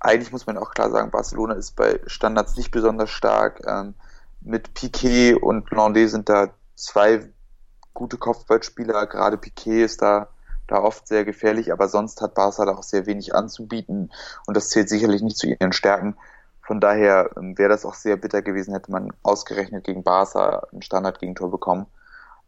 [0.00, 3.62] eigentlich muss man auch klar sagen, Barcelona ist bei Standards nicht besonders stark.
[4.44, 7.28] Mit Piquet und Landé sind da zwei
[7.94, 9.06] gute Kopfballspieler.
[9.06, 10.28] Gerade Piquet ist da,
[10.66, 14.12] da oft sehr gefährlich, aber sonst hat Barca da auch sehr wenig anzubieten
[14.46, 16.16] und das zählt sicherlich nicht zu ihren Stärken.
[16.60, 20.82] Von daher ähm, wäre das auch sehr bitter gewesen, hätte man ausgerechnet gegen Barca ein
[20.82, 21.86] Standardgegentor bekommen.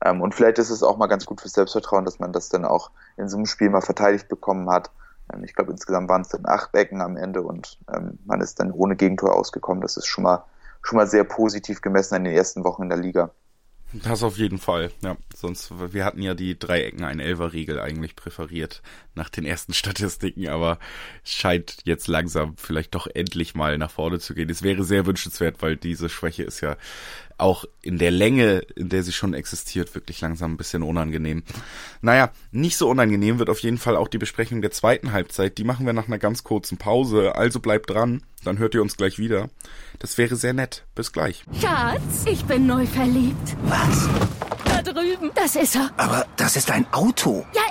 [0.04, 2.64] Ähm, und vielleicht ist es auch mal ganz gut fürs Selbstvertrauen, dass man das dann
[2.64, 4.90] auch in so einem Spiel mal verteidigt bekommen hat.
[5.32, 7.78] Ähm, ich glaube, insgesamt waren es dann acht Becken am Ende und
[8.24, 9.82] man ist dann ohne Gegentor ausgekommen.
[9.82, 10.44] Das ist schon mal,
[10.86, 13.30] schon mal sehr positiv gemessen in den ersten Wochen in der Liga.
[13.92, 15.16] Das auf jeden Fall, ja.
[15.34, 18.82] Sonst, wir hatten ja die Dreiecken ein Elfer-Riegel eigentlich präferiert
[19.14, 20.78] nach den ersten Statistiken, aber
[21.24, 24.50] scheint jetzt langsam vielleicht doch endlich mal nach vorne zu gehen.
[24.50, 26.76] Es wäre sehr wünschenswert, weil diese Schwäche ist ja
[27.38, 31.42] auch in der Länge, in der sie schon existiert, wirklich langsam ein bisschen unangenehm.
[32.00, 35.58] Naja, nicht so unangenehm wird auf jeden Fall auch die Besprechung der zweiten Halbzeit.
[35.58, 37.34] Die machen wir nach einer ganz kurzen Pause.
[37.34, 39.48] Also bleibt dran, dann hört ihr uns gleich wieder.
[39.98, 40.84] Das wäre sehr nett.
[40.94, 41.44] Bis gleich.
[41.60, 43.56] Schatz, ich bin neu verliebt.
[43.64, 44.08] Was?
[44.64, 45.30] Da drüben.
[45.34, 45.90] Das ist er.
[45.96, 47.44] Aber das ist ein Auto.
[47.54, 47.62] Ja,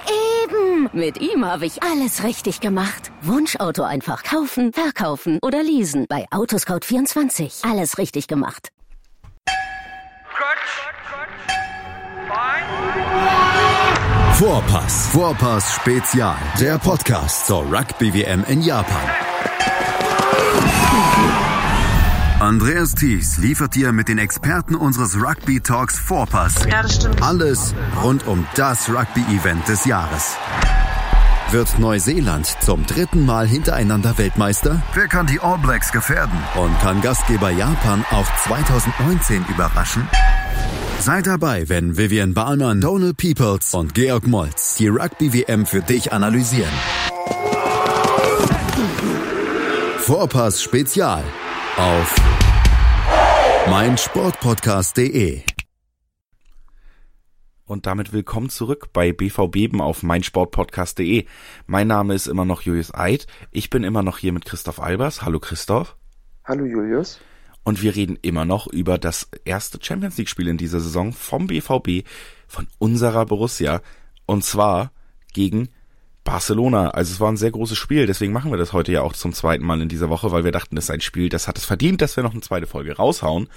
[0.43, 0.89] eben.
[0.93, 3.11] Mit ihm habe ich alles richtig gemacht.
[3.21, 6.05] Wunschauto einfach kaufen, verkaufen oder leasen.
[6.07, 7.69] Bei Autoscout24.
[7.69, 8.69] Alles richtig gemacht.
[14.33, 15.07] Vorpass.
[15.11, 16.35] Vorpass Spezial.
[16.59, 19.01] Der Podcast zur Rugby WM in Japan.
[22.39, 27.21] Andreas Thies liefert dir mit den Experten unseres Rugby Talks Vorpass Ja, das stimmt.
[27.23, 27.73] alles
[28.03, 30.35] rund um das Rugby-Event des Jahres.
[31.51, 34.81] Wird Neuseeland zum dritten Mal hintereinander Weltmeister?
[34.93, 36.37] Wer kann die All Blacks gefährden?
[36.55, 40.07] Und kann Gastgeber Japan auch 2019 überraschen?
[40.99, 46.71] Seid dabei, wenn Vivian Bahlmann, Donal Peoples und Georg Moltz die Rugby-WM für dich analysieren.
[49.99, 51.23] Vorpass Spezial
[51.77, 52.15] auf
[53.69, 55.41] meinsportpodcast.de.
[57.65, 61.25] Und damit willkommen zurück bei BVB auf meinsportpodcast.de.
[61.67, 63.27] Mein Name ist immer noch Julius Eid.
[63.51, 65.23] Ich bin immer noch hier mit Christoph Albers.
[65.23, 65.95] Hallo Christoph.
[66.43, 67.19] Hallo Julius.
[67.65, 71.47] Und wir reden immer noch über das erste Champions League Spiel in dieser Saison vom
[71.47, 72.07] BVB,
[72.47, 73.81] von unserer Borussia.
[74.25, 74.91] Und zwar
[75.33, 75.69] gegen
[76.25, 76.89] Barcelona.
[76.89, 79.31] Also es war ein sehr großes Spiel, deswegen machen wir das heute ja auch zum
[79.31, 81.65] zweiten Mal in dieser Woche, weil wir dachten, das ist ein Spiel, das hat es
[81.65, 83.47] verdient, dass wir noch eine zweite Folge raushauen,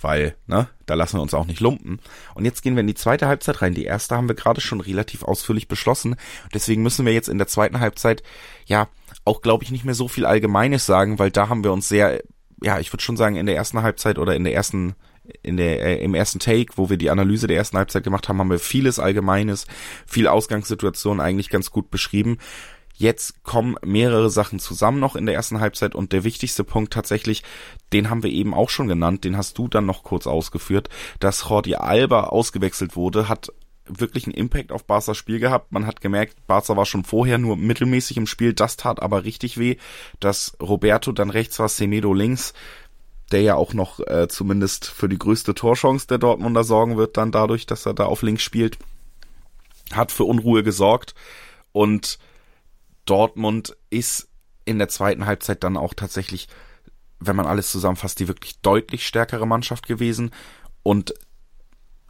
[0.00, 1.98] weil, ne, da lassen wir uns auch nicht lumpen.
[2.34, 3.74] Und jetzt gehen wir in die zweite Halbzeit rein.
[3.74, 6.14] Die erste haben wir gerade schon relativ ausführlich beschlossen.
[6.54, 8.22] Deswegen müssen wir jetzt in der zweiten Halbzeit,
[8.66, 8.88] ja,
[9.24, 12.22] auch glaube ich nicht mehr so viel Allgemeines sagen, weil da haben wir uns sehr,
[12.62, 14.94] ja, ich würde schon sagen, in der ersten Halbzeit oder in der ersten
[15.42, 18.38] in der äh, im ersten Take, wo wir die Analyse der ersten Halbzeit gemacht haben,
[18.38, 19.66] haben wir vieles Allgemeines,
[20.06, 22.38] viel Ausgangssituation eigentlich ganz gut beschrieben.
[22.94, 27.42] Jetzt kommen mehrere Sachen zusammen noch in der ersten Halbzeit und der wichtigste Punkt tatsächlich,
[27.92, 31.48] den haben wir eben auch schon genannt, den hast du dann noch kurz ausgeführt, dass
[31.48, 33.52] Jordi Alba ausgewechselt wurde, hat
[33.86, 35.72] wirklich einen Impact auf Barca's Spiel gehabt.
[35.72, 39.58] Man hat gemerkt, Barca war schon vorher nur mittelmäßig im Spiel, das tat aber richtig
[39.58, 39.76] weh,
[40.20, 42.52] dass Roberto dann rechts war, Semedo links,
[43.32, 47.32] der ja auch noch äh, zumindest für die größte Torchance der Dortmunder sorgen wird, dann
[47.32, 48.78] dadurch, dass er da auf links spielt,
[49.92, 51.14] hat für Unruhe gesorgt.
[51.72, 52.18] Und
[53.04, 54.28] Dortmund ist
[54.64, 56.48] in der zweiten Halbzeit dann auch tatsächlich,
[57.18, 60.30] wenn man alles zusammenfasst, die wirklich deutlich stärkere Mannschaft gewesen.
[60.82, 61.14] Und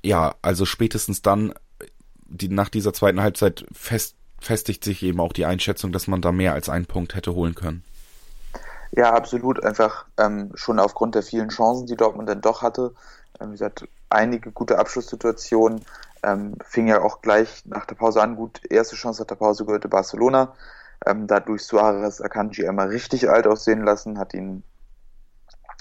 [0.03, 1.55] ja, also spätestens dann,
[2.33, 6.33] die, nach dieser zweiten Halbzeit fest, festigt sich eben auch die Einschätzung, dass man da
[6.33, 7.85] mehr als einen Punkt hätte holen können.
[8.93, 9.63] Ja, absolut.
[9.63, 12.95] Einfach ähm, schon aufgrund der vielen Chancen, die Dortmund dann doch hatte.
[13.41, 15.83] Ähm, wie gesagt, einige gute Abschlusssituationen.
[16.25, 18.37] Ähm, fing ja auch gleich nach der Pause an.
[18.37, 20.55] Gut, erste Chance nach der Pause gehörte Barcelona.
[21.07, 24.63] Ähm, dadurch Suarez Akanji einmal richtig alt aussehen lassen, hat ihn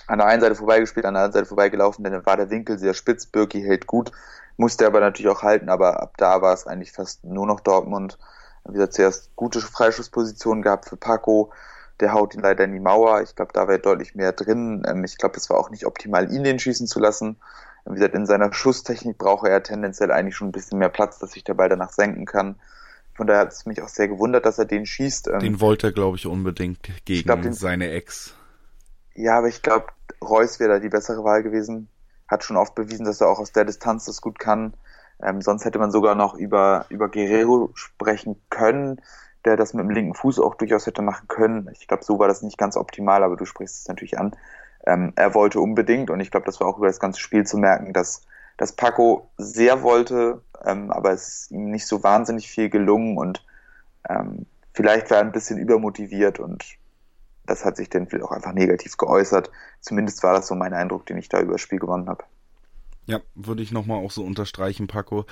[0.07, 2.79] an der einen Seite vorbeigespielt, an der anderen Seite vorbeigelaufen, denn dann war der Winkel
[2.79, 3.25] sehr spitz.
[3.25, 4.11] Birki hält gut,
[4.61, 8.19] musste aber natürlich auch halten, aber ab da war es eigentlich fast nur noch Dortmund.
[8.63, 11.51] Wie gesagt, zuerst gute Freischusspositionen gehabt für Paco,
[11.99, 13.23] der haut ihn leider in die Mauer.
[13.23, 14.83] Ich glaube, da wäre deutlich mehr drin.
[14.87, 17.37] Ähm, ich glaube, es war auch nicht optimal, ihn den schießen zu lassen.
[17.85, 21.31] Wie gesagt, in seiner Schusstechnik brauche er tendenziell eigentlich schon ein bisschen mehr Platz, dass
[21.31, 22.55] sich der Ball danach senken kann.
[23.15, 25.27] Von daher hat es mich auch sehr gewundert, dass er den schießt.
[25.29, 28.35] Ähm, den wollte er, glaube ich, unbedingt gegen glaub, den, seine Ex.
[29.15, 29.87] Ja, aber ich glaube,
[30.23, 31.87] Reus wäre da die bessere Wahl gewesen.
[32.31, 34.73] Hat schon oft bewiesen, dass er auch aus der Distanz das gut kann.
[35.21, 39.01] Ähm, sonst hätte man sogar noch über, über Guerrero sprechen können,
[39.45, 41.69] der das mit dem linken Fuß auch durchaus hätte machen können.
[41.73, 44.35] Ich glaube, so war das nicht ganz optimal, aber du sprichst es natürlich an.
[44.85, 47.57] Ähm, er wollte unbedingt und ich glaube, das war auch über das ganze Spiel zu
[47.57, 48.21] merken, dass,
[48.57, 53.45] dass Paco sehr wollte, ähm, aber es ist ihm nicht so wahnsinnig viel gelungen und
[54.09, 56.63] ähm, vielleicht war er ein bisschen übermotiviert und
[57.51, 59.51] das hat sich dann auch einfach negativ geäußert.
[59.81, 62.23] Zumindest war das so mein Eindruck, den ich da über das Spiel gewonnen habe.
[63.05, 65.25] Ja, würde ich nochmal auch so unterstreichen, Paco.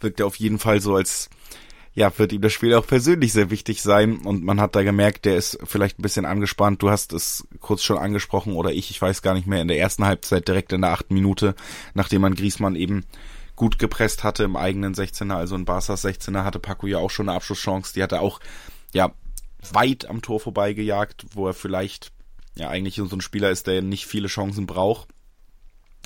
[0.00, 1.28] Wirkt ja auf jeden Fall so, als
[1.92, 5.24] ja, wird ihm das Spiel auch persönlich sehr wichtig sein und man hat da gemerkt,
[5.24, 6.82] der ist vielleicht ein bisschen angespannt.
[6.82, 9.78] Du hast es kurz schon angesprochen oder ich, ich weiß gar nicht mehr, in der
[9.78, 11.54] ersten Halbzeit direkt in der achten Minute,
[11.94, 13.06] nachdem man Griesmann eben
[13.54, 17.30] gut gepresst hatte im eigenen 16er, also in Barca's 16er, hatte Paco ja auch schon
[17.30, 17.94] eine Abschlusschance.
[17.94, 18.40] Die hat er auch,
[18.92, 19.12] ja,
[19.74, 22.12] weit am Tor vorbeigejagt, wo er vielleicht
[22.56, 25.08] ja eigentlich so ein Spieler ist, der nicht viele Chancen braucht.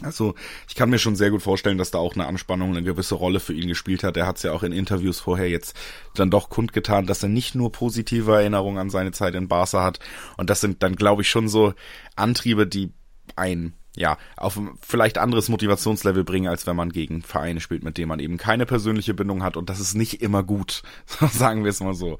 [0.02, 0.34] Also
[0.68, 3.38] ich kann mir schon sehr gut vorstellen, dass da auch eine Anspannung eine gewisse Rolle
[3.38, 4.16] für ihn gespielt hat.
[4.16, 5.76] Er hat es ja auch in Interviews vorher jetzt
[6.14, 9.98] dann doch kundgetan, dass er nicht nur positive Erinnerungen an seine Zeit in Barca hat.
[10.36, 11.74] Und das sind dann, glaube ich, schon so
[12.16, 12.92] Antriebe, die
[13.36, 17.98] ein ja, auf ein vielleicht anderes Motivationslevel bringen, als wenn man gegen Vereine spielt, mit
[17.98, 19.56] denen man eben keine persönliche Bindung hat.
[19.56, 20.82] Und das ist nicht immer gut,
[21.32, 22.18] sagen wir es mal so.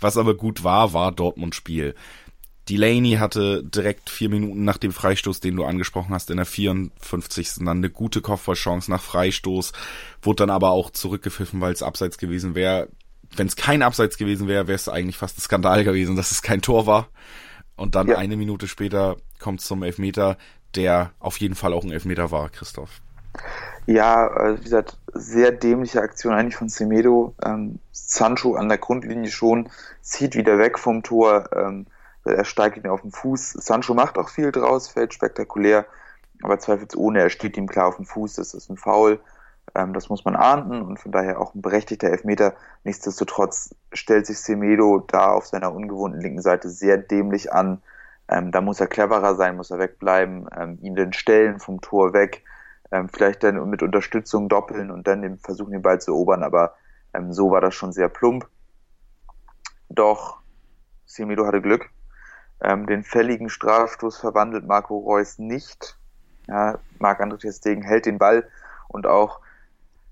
[0.00, 1.94] Was aber gut war, war Dortmund-Spiel.
[2.68, 7.54] Delaney hatte direkt vier Minuten nach dem Freistoß, den du angesprochen hast, in der 54.
[7.58, 9.72] dann eine gute Kopfballchance nach Freistoß,
[10.22, 12.88] wurde dann aber auch zurückgepfiffen, weil es abseits gewesen wäre.
[13.34, 16.42] Wenn es kein Abseits gewesen wäre, wäre es eigentlich fast ein Skandal gewesen, dass es
[16.42, 17.08] kein Tor war.
[17.74, 18.18] Und dann ja.
[18.18, 20.36] eine Minute später kommt es zum Elfmeter,
[20.76, 23.00] der auf jeden Fall auch ein Elfmeter war, Christoph.
[23.86, 27.34] Ja, äh, wie gesagt, sehr dämliche Aktion eigentlich von Semedo.
[27.44, 29.68] Ähm, Sancho an der Grundlinie schon,
[30.02, 31.48] zieht wieder weg vom Tor.
[31.54, 31.86] Ähm,
[32.24, 33.52] er steigt ihn auf den Fuß.
[33.52, 35.86] Sancho macht auch viel draus, fällt spektakulär,
[36.42, 39.20] aber zweifelsohne, er steht ihm klar auf den Fuß, das ist ein Foul.
[39.74, 42.54] Ähm, das muss man ahnden und von daher auch ein berechtigter Elfmeter.
[42.84, 47.82] Nichtsdestotrotz stellt sich Semedo da auf seiner ungewohnten linken Seite sehr dämlich an.
[48.32, 52.12] Ähm, da muss er cleverer sein, muss er wegbleiben, ähm, ihn den stellen vom Tor
[52.14, 52.42] weg,
[52.90, 56.74] ähm, vielleicht dann mit Unterstützung doppeln und dann versuchen, den Ball zu erobern, aber
[57.12, 58.48] ähm, so war das schon sehr plump.
[59.90, 60.40] Doch
[61.04, 61.90] Semedo hatte Glück,
[62.62, 65.98] ähm, den fälligen Strafstoß verwandelt Marco Reus nicht.
[66.48, 68.48] Ja, Marc-André Ter hält den Ball
[68.88, 69.40] und auch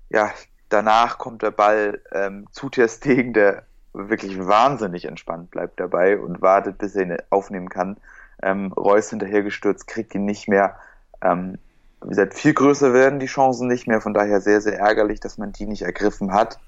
[0.09, 0.31] ja,
[0.69, 6.41] danach kommt der Ball ähm, zu Ter Stegen, der wirklich wahnsinnig entspannt bleibt dabei und
[6.41, 7.97] wartet, bis er ihn aufnehmen kann.
[8.41, 10.77] Ähm, Reus hinterhergestürzt, kriegt ihn nicht mehr.
[11.21, 11.57] Ähm,
[12.01, 15.37] wie gesagt, viel größer werden die Chancen nicht mehr, von daher sehr, sehr ärgerlich, dass
[15.37, 16.59] man die nicht ergriffen hat.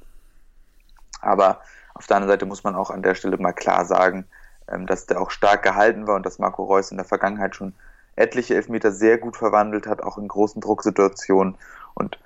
[1.22, 1.62] Aber
[1.96, 4.26] auf der anderen Seite muss man auch an der Stelle mal klar sagen,
[4.68, 7.74] ähm, dass der auch stark gehalten war und dass Marco Reus in der Vergangenheit schon
[8.16, 11.56] etliche Elfmeter sehr gut verwandelt hat, auch in großen Drucksituationen.
[11.96, 12.20] Und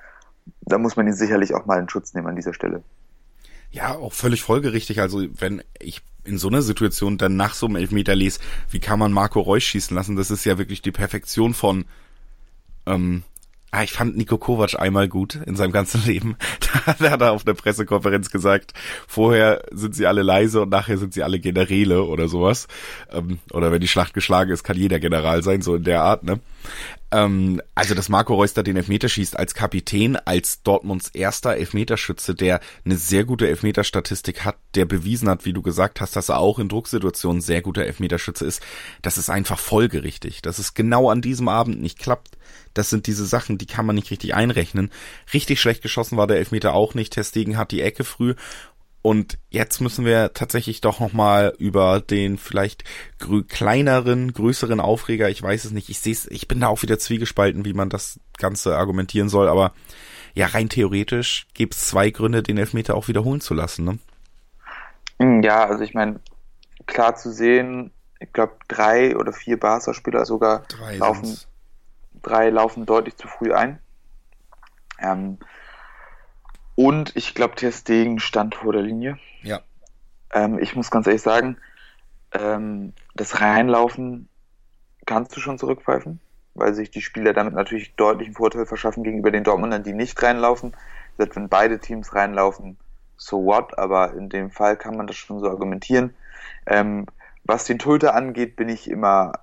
[0.62, 2.84] da muss man ihn sicherlich auch mal in Schutz nehmen an dieser Stelle.
[3.72, 5.02] Ja, auch völlig folgerichtig.
[5.02, 9.00] Also wenn ich in so einer Situation dann nach so einem Elfmeter lese, wie kann
[9.00, 10.16] man Marco Reus schießen lassen?
[10.16, 11.86] Das ist ja wirklich die Perfektion von
[12.86, 13.24] ähm,
[13.70, 16.38] Ah, ich fand Nico Kovac einmal gut in seinem ganzen Leben.
[17.00, 18.74] Da hat er auf der Pressekonferenz gesagt,
[19.08, 22.68] vorher sind sie alle leise und nachher sind sie alle Generäle oder sowas.
[23.12, 26.24] Ähm, oder wenn die Schlacht geschlagen ist, kann jeder General sein, so in der Art,
[26.24, 26.40] ne?
[27.12, 32.36] Ähm, also, dass Marco Reus da den Elfmeter schießt als Kapitän, als Dortmunds erster Elfmeterschütze,
[32.36, 36.39] der eine sehr gute Elfmeterstatistik hat, der bewiesen hat, wie du gesagt hast, dass er
[36.39, 38.62] auch in Drucksituationen sehr guter Elfmeterschütze ist,
[39.02, 40.41] das ist einfach folgerichtig.
[40.41, 42.38] Dass es genau an diesem Abend nicht klappt,
[42.74, 44.91] das sind diese Sachen, die kann man nicht richtig einrechnen.
[45.34, 47.13] Richtig schlecht geschossen war der Elfmeter auch nicht.
[47.13, 48.36] Testegen hat die Ecke früh
[49.08, 52.84] und jetzt müssen wir tatsächlich doch nochmal über den vielleicht
[53.20, 56.82] grö kleineren, größeren Aufreger, ich weiß es nicht, ich sehe es, ich bin da auch
[56.82, 59.72] wieder zwiegespalten, wie man das Ganze argumentieren soll, aber
[60.34, 63.98] ja, rein theoretisch gibt es zwei Gründe, den Elfmeter auch wiederholen zu lassen, ne?
[65.22, 66.20] Hm, ja, also ich meine,
[66.86, 71.48] klar zu sehen, ich glaube drei oder vier Barca-Spieler sogar drei laufen, sind's.
[72.24, 73.80] drei laufen deutlich zu früh ein.
[75.00, 75.38] Ähm,
[76.78, 79.18] und ich glaube, Ter Stegen stand vor der Linie.
[79.42, 79.62] Ja.
[80.32, 81.58] Ähm, ich muss ganz ehrlich sagen,
[82.34, 84.30] ähm, das Reinlaufen
[85.08, 86.20] kannst du schon zurückpfeifen,
[86.54, 90.78] weil sich die Spieler damit natürlich deutlichen Vorteil verschaffen gegenüber den Dortmundern, die nicht reinlaufen.
[91.18, 92.78] Selbst wenn beide Teams reinlaufen,
[93.16, 96.13] so what, aber in dem Fall kann man das schon so argumentieren.
[96.68, 97.08] Ähm,
[97.44, 99.34] was den Torhüter angeht, bin ich immer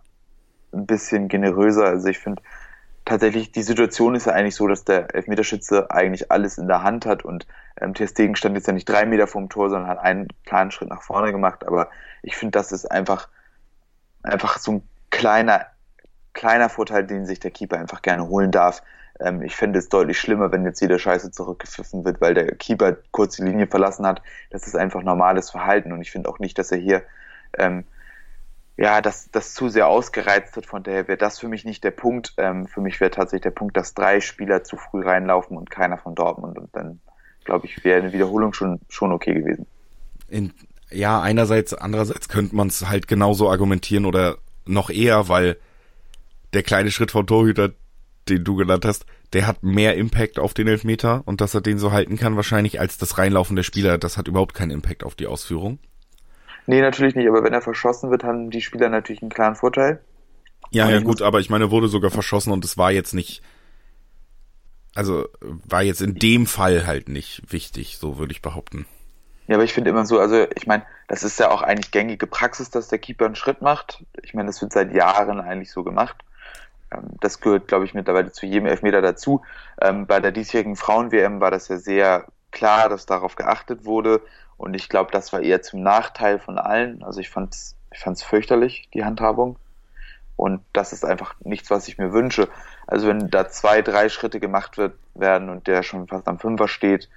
[0.72, 1.86] ein bisschen generöser.
[1.86, 2.42] Also ich finde
[3.04, 7.06] tatsächlich, die Situation ist ja eigentlich so, dass der Elfmeterschütze eigentlich alles in der Hand
[7.06, 7.46] hat und
[7.80, 10.70] ähm, Ter Stegen stand jetzt ja nicht drei Meter vom Tor, sondern hat einen kleinen
[10.70, 11.66] Schritt nach vorne gemacht.
[11.66, 11.88] Aber
[12.22, 13.28] ich finde, das ist einfach,
[14.22, 15.66] einfach so ein kleiner,
[16.32, 18.82] kleiner Vorteil, den sich der Keeper einfach gerne holen darf.
[19.20, 22.96] Ähm, ich fände es deutlich schlimmer, wenn jetzt jeder Scheiße zurückgepfiffen wird, weil der Keeper
[23.10, 24.22] kurz die Linie verlassen hat.
[24.50, 27.02] Das ist einfach normales Verhalten und ich finde auch nicht, dass er hier
[27.58, 27.84] ähm,
[28.76, 30.66] ja, das, das zu sehr ausgereizt hat.
[30.66, 32.34] Von daher wäre das für mich nicht der Punkt.
[32.36, 35.98] Ähm, für mich wäre tatsächlich der Punkt, dass drei Spieler zu früh reinlaufen und keiner
[35.98, 36.58] von Dortmund.
[36.58, 37.00] Und dann,
[37.44, 39.66] glaube ich, wäre eine Wiederholung schon, schon okay gewesen.
[40.28, 40.52] In,
[40.90, 45.56] ja, einerseits, andererseits könnte man es halt genauso argumentieren oder noch eher, weil
[46.52, 47.70] der kleine Schritt vom Torhüter,
[48.28, 51.78] den du genannt hast, der hat mehr Impact auf den Elfmeter und dass er den
[51.78, 53.98] so halten kann wahrscheinlich als das Reinlaufen der Spieler.
[53.98, 55.78] Das hat überhaupt keinen Impact auf die Ausführung.
[56.66, 60.00] Nee, natürlich nicht, aber wenn er verschossen wird, haben die Spieler natürlich einen klaren Vorteil.
[60.70, 63.42] Ja, ja, gut, aber ich meine, er wurde sogar verschossen und es war jetzt nicht,
[64.94, 68.86] also war jetzt in dem Fall halt nicht wichtig, so würde ich behaupten.
[69.46, 72.26] Ja, aber ich finde immer so, also ich meine, das ist ja auch eigentlich gängige
[72.26, 74.02] Praxis, dass der Keeper einen Schritt macht.
[74.22, 76.16] Ich meine, das wird seit Jahren eigentlich so gemacht.
[76.90, 79.42] Ähm, das gehört, glaube ich, mittlerweile zu jedem Elfmeter dazu.
[79.80, 84.22] Ähm, bei der diesjährigen Frauen-WM war das ja sehr klar, dass darauf geachtet wurde.
[84.56, 87.02] Und ich glaube, das war eher zum Nachteil von allen.
[87.02, 89.56] Also ich fand es ich fand's fürchterlich, die Handhabung.
[90.36, 92.48] Und das ist einfach nichts, was ich mir wünsche.
[92.86, 96.66] Also wenn da zwei, drei Schritte gemacht wird, werden und der schon fast am Fünfer
[96.66, 97.08] steht,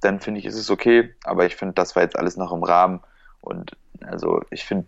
[0.00, 1.14] dann finde ich, ist es okay.
[1.24, 3.00] Aber ich finde, das war jetzt alles noch im Rahmen.
[3.40, 4.86] Und also ich finde,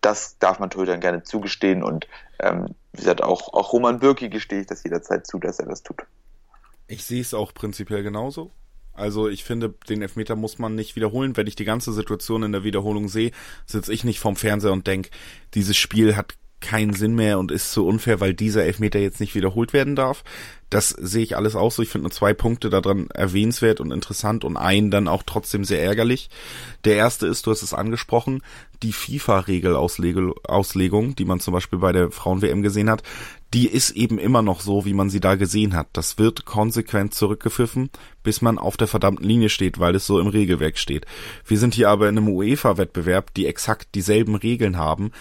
[0.00, 1.82] das darf man Torhütern gerne zugestehen.
[1.82, 2.06] Und
[2.38, 5.82] ähm, wie gesagt, auch, auch Roman Bürki gestehe ich das jederzeit zu, dass er das
[5.82, 6.02] tut.
[6.86, 8.52] Ich sehe es auch prinzipiell genauso.
[8.94, 11.36] Also ich finde, den Elfmeter muss man nicht wiederholen.
[11.36, 13.30] Wenn ich die ganze Situation in der Wiederholung sehe,
[13.66, 15.10] sitze ich nicht vorm Fernseher und denke,
[15.54, 19.34] dieses Spiel hat keinen Sinn mehr und ist zu unfair, weil dieser Elfmeter jetzt nicht
[19.34, 20.24] wiederholt werden darf.
[20.70, 21.82] Das sehe ich alles auch so.
[21.82, 25.82] Ich finde nur zwei Punkte daran erwähnenswert und interessant und einen dann auch trotzdem sehr
[25.82, 26.30] ärgerlich.
[26.84, 28.42] Der erste ist, du hast es angesprochen,
[28.82, 33.02] die FIFA-Regelauslegung, die man zum Beispiel bei der Frauen-WM gesehen hat,
[33.52, 35.88] die ist eben immer noch so, wie man sie da gesehen hat.
[35.92, 37.90] Das wird konsequent zurückgepfiffen,
[38.22, 41.04] bis man auf der verdammten Linie steht, weil es so im Regelwerk steht.
[41.44, 45.12] Wir sind hier aber in einem UEFA-Wettbewerb, die exakt dieselben Regeln haben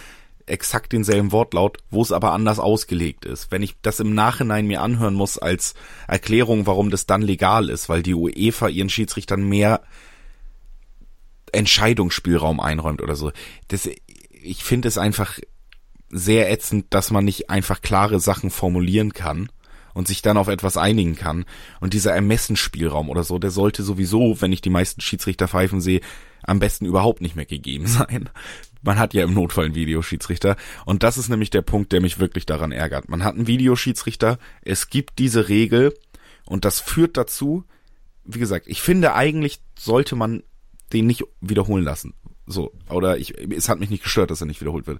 [0.52, 3.52] exakt denselben Wortlaut, wo es aber anders ausgelegt ist.
[3.52, 5.74] Wenn ich das im Nachhinein mir anhören muss als
[6.08, 9.82] Erklärung, warum das dann legal ist, weil die UEFA ihren Schiedsrichtern mehr
[11.52, 13.32] Entscheidungsspielraum einräumt oder so.
[13.68, 13.90] Das,
[14.42, 15.40] ich finde es einfach
[16.10, 19.50] sehr ätzend, dass man nicht einfach klare Sachen formulieren kann
[19.94, 21.46] und sich dann auf etwas einigen kann.
[21.80, 26.02] Und dieser Ermessensspielraum oder so, der sollte sowieso, wenn ich die meisten Schiedsrichter pfeifen sehe,
[26.44, 28.30] am besten überhaupt nicht mehr gegeben sein.
[28.82, 30.56] Man hat ja im Notfall einen Videoschiedsrichter.
[30.86, 33.10] Und das ist nämlich der Punkt, der mich wirklich daran ärgert.
[33.10, 35.94] Man hat einen Videoschiedsrichter, es gibt diese Regel
[36.46, 37.64] und das führt dazu,
[38.24, 40.44] wie gesagt, ich finde eigentlich sollte man
[40.94, 42.14] den nicht wiederholen lassen.
[42.46, 45.00] So, oder ich, es hat mich nicht gestört, dass er nicht wiederholt wird.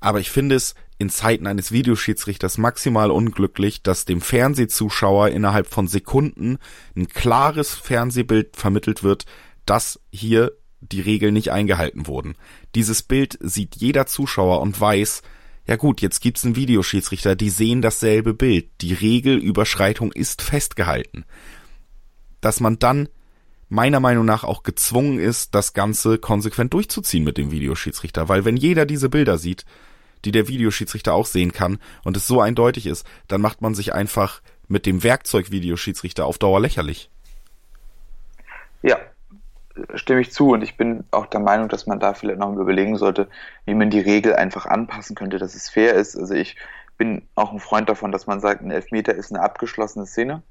[0.00, 5.88] Aber ich finde es in Zeiten eines Videoschiedsrichters maximal unglücklich, dass dem Fernsehzuschauer innerhalb von
[5.88, 6.58] Sekunden
[6.96, 9.26] ein klares Fernsehbild vermittelt wird,
[9.66, 12.36] dass hier die Regeln nicht eingehalten wurden.
[12.74, 15.22] Dieses Bild sieht jeder Zuschauer und weiß,
[15.66, 18.70] ja gut, jetzt gibt's einen Videoschiedsrichter, die sehen dasselbe Bild.
[18.80, 21.24] Die Regelüberschreitung ist festgehalten.
[22.40, 23.08] Dass man dann
[23.68, 28.56] meiner Meinung nach auch gezwungen ist, das Ganze konsequent durchzuziehen mit dem Videoschiedsrichter, weil wenn
[28.56, 29.66] jeder diese Bilder sieht,
[30.24, 33.92] die der Videoschiedsrichter auch sehen kann und es so eindeutig ist, dann macht man sich
[33.92, 37.10] einfach mit dem Werkzeug Videoschiedsrichter auf Dauer lächerlich.
[38.82, 38.98] Ja,
[39.94, 42.96] stimme ich zu und ich bin auch der Meinung, dass man da vielleicht noch überlegen
[42.96, 43.28] sollte,
[43.64, 46.16] wie man die Regel einfach anpassen könnte, dass es fair ist.
[46.16, 46.56] Also ich
[46.96, 50.42] bin auch ein Freund davon, dass man sagt, ein Elfmeter ist eine abgeschlossene Szene.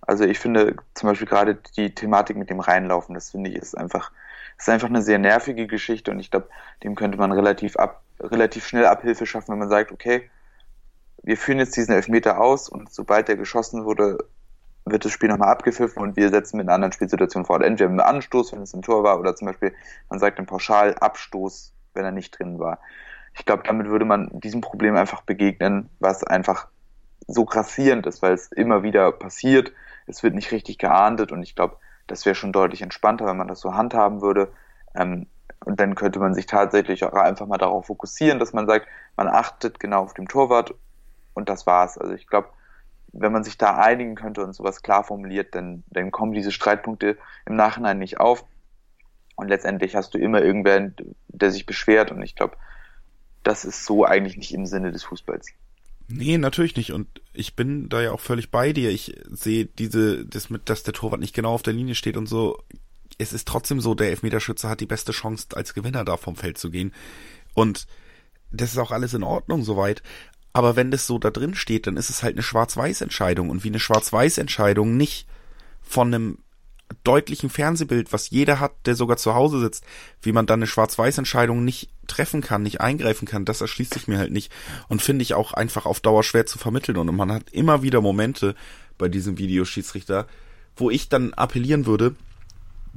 [0.00, 3.76] Also ich finde zum Beispiel gerade die Thematik mit dem Reinlaufen, das finde ich ist
[3.76, 4.10] einfach,
[4.56, 6.48] ist einfach eine sehr nervige Geschichte und ich glaube,
[6.82, 10.30] dem könnte man relativ ab, relativ schnell Abhilfe schaffen, wenn man sagt, okay,
[11.22, 14.18] wir führen jetzt diesen Elfmeter aus und sobald der geschossen wurde,
[14.90, 17.62] wird das Spiel nochmal abgepfiffen und wir setzen mit einer anderen Spielsituation fort.
[17.62, 19.74] Entweder mit Anstoß, wenn es im Tor war, oder zum Beispiel,
[20.08, 22.78] man sagt im Pauschal Abstoß, wenn er nicht drin war.
[23.34, 26.68] Ich glaube, damit würde man diesem Problem einfach begegnen, was einfach
[27.26, 29.72] so grassierend ist, weil es immer wieder passiert.
[30.06, 31.76] Es wird nicht richtig geahndet und ich glaube,
[32.06, 34.50] das wäre schon deutlich entspannter, wenn man das so handhaben würde.
[34.94, 35.26] Ähm,
[35.64, 38.86] und dann könnte man sich tatsächlich auch einfach mal darauf fokussieren, dass man sagt,
[39.16, 40.74] man achtet genau auf dem Torwart
[41.34, 41.98] und das war's.
[41.98, 42.48] Also ich glaube,
[43.20, 47.16] wenn man sich da einigen könnte und sowas klar formuliert, dann, dann kommen diese Streitpunkte
[47.46, 48.44] im Nachhinein nicht auf.
[49.36, 50.90] Und letztendlich hast du immer irgendwer,
[51.28, 52.10] der sich beschwert.
[52.10, 52.56] Und ich glaube,
[53.44, 55.48] das ist so eigentlich nicht im Sinne des Fußballs.
[56.08, 56.92] Nee, natürlich nicht.
[56.92, 58.90] Und ich bin da ja auch völlig bei dir.
[58.90, 62.26] Ich sehe diese, das mit, dass der Torwart nicht genau auf der Linie steht und
[62.26, 62.58] so.
[63.18, 66.56] Es ist trotzdem so, der Elfmeterschütze hat die beste Chance, als Gewinner da vom Feld
[66.56, 66.92] zu gehen.
[67.54, 67.86] Und
[68.50, 70.02] das ist auch alles in Ordnung soweit.
[70.52, 73.50] Aber wenn das so da drin steht, dann ist es halt eine Schwarz-Weiß-Entscheidung.
[73.50, 75.26] Und wie eine Schwarz-Weiß-Entscheidung nicht
[75.82, 76.38] von einem
[77.04, 79.84] deutlichen Fernsehbild, was jeder hat, der sogar zu Hause sitzt,
[80.22, 84.18] wie man dann eine Schwarz-Weiß-Entscheidung nicht treffen kann, nicht eingreifen kann, das erschließt sich mir
[84.18, 84.50] halt nicht
[84.88, 88.00] und finde ich auch einfach auf Dauer schwer zu vermitteln und man hat immer wieder
[88.00, 88.54] Momente
[88.96, 90.26] bei diesem Videoschiedsrichter,
[90.76, 92.16] wo ich dann appellieren würde,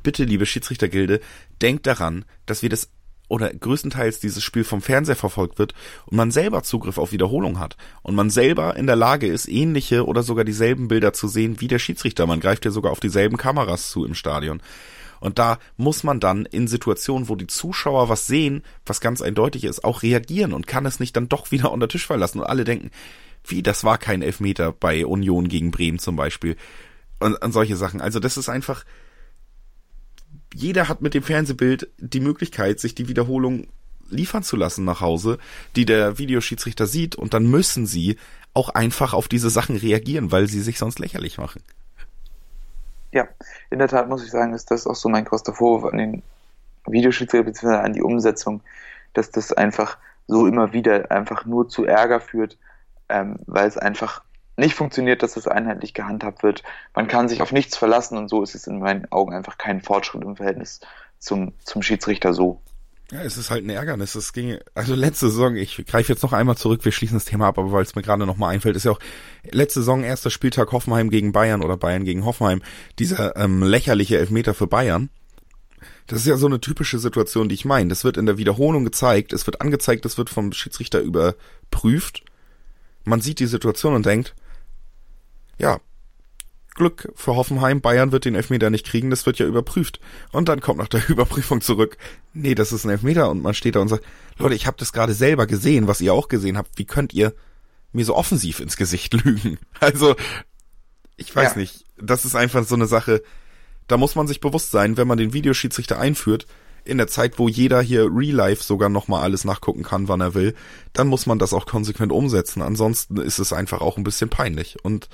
[0.02, 1.20] bitte liebe Schiedsrichtergilde,
[1.62, 2.90] denkt daran, dass wir das
[3.32, 5.74] oder größtenteils dieses Spiel vom Fernseher verfolgt wird
[6.06, 10.06] und man selber Zugriff auf Wiederholung hat und man selber in der Lage ist, ähnliche
[10.06, 12.28] oder sogar dieselben Bilder zu sehen wie der Schiedsrichter.
[12.28, 14.62] Man greift ja sogar auf dieselben Kameras zu im Stadion.
[15.22, 19.64] Und da muss man dann in Situationen, wo die Zuschauer was sehen, was ganz eindeutig
[19.64, 22.40] ist, auch reagieren und kann es nicht dann doch wieder unter Tisch verlassen.
[22.40, 22.92] Und alle denken,
[23.46, 26.58] wie, das war kein Elfmeter bei Union gegen Bremen zum Beispiel.
[27.20, 28.02] Und, und solche Sachen.
[28.02, 28.84] Also das ist einfach,
[30.54, 33.68] jeder hat mit dem Fernsehbild die Möglichkeit, sich die Wiederholung
[34.10, 35.38] liefern zu lassen nach Hause,
[35.76, 38.18] die der Videoschiedsrichter sieht und dann müssen sie
[38.54, 41.62] auch einfach auf diese Sachen reagieren, weil sie sich sonst lächerlich machen.
[43.14, 43.28] Ja,
[43.70, 46.24] in der Tat muss ich sagen, ist das auch so mein größter Vorwurf an den
[46.86, 47.76] Videoschiedsrichter bzw.
[47.76, 48.62] an die Umsetzung,
[49.14, 49.98] dass das einfach
[50.28, 52.58] so immer wieder einfach nur zu Ärger führt,
[53.10, 54.24] ähm, weil es einfach
[54.62, 56.64] nicht funktioniert, dass es einheitlich gehandhabt wird.
[56.96, 59.82] Man kann sich auf nichts verlassen und so ist es in meinen Augen einfach kein
[59.82, 60.80] Fortschritt im Verhältnis
[61.20, 62.62] zum, zum Schiedsrichter so.
[63.12, 64.16] Ja, es ist halt ein Ärgernis.
[64.16, 67.48] Es ging, also letzte Saison, ich greife jetzt noch einmal zurück, wir schließen das Thema
[67.48, 69.00] ab, aber weil es mir gerade noch mal einfällt, ist ja auch
[69.52, 72.62] letzte Saison, erster Spieltag Hoffenheim gegen Bayern oder Bayern gegen Hoffenheim,
[73.00, 75.10] dieser ähm, lächerliche Elfmeter für Bayern.
[76.08, 77.90] Das ist ja so eine typische Situation, die ich meine.
[77.90, 82.24] Das wird in der Wiederholung gezeigt, es wird angezeigt, es wird vom Schiedsrichter überprüft.
[83.04, 84.36] Man sieht die Situation und denkt,
[85.62, 85.80] ja,
[86.74, 90.00] Glück für Hoffenheim, Bayern wird den Elfmeter nicht kriegen, das wird ja überprüft.
[90.32, 91.98] Und dann kommt nach der Überprüfung zurück,
[92.34, 94.04] nee, das ist ein Elfmeter und man steht da und sagt,
[94.38, 97.34] Leute, ich habe das gerade selber gesehen, was ihr auch gesehen habt, wie könnt ihr
[97.92, 99.60] mir so offensiv ins Gesicht lügen?
[99.80, 100.16] Also,
[101.18, 101.60] ich weiß ja.
[101.60, 103.22] nicht, das ist einfach so eine Sache,
[103.88, 106.48] da muss man sich bewusst sein, wenn man den Videoschiedsrichter einführt,
[106.84, 110.34] in der Zeit, wo jeder hier Real Life sogar nochmal alles nachgucken kann, wann er
[110.34, 110.56] will,
[110.94, 112.62] dann muss man das auch konsequent umsetzen.
[112.62, 114.78] Ansonsten ist es einfach auch ein bisschen peinlich.
[114.84, 115.08] Und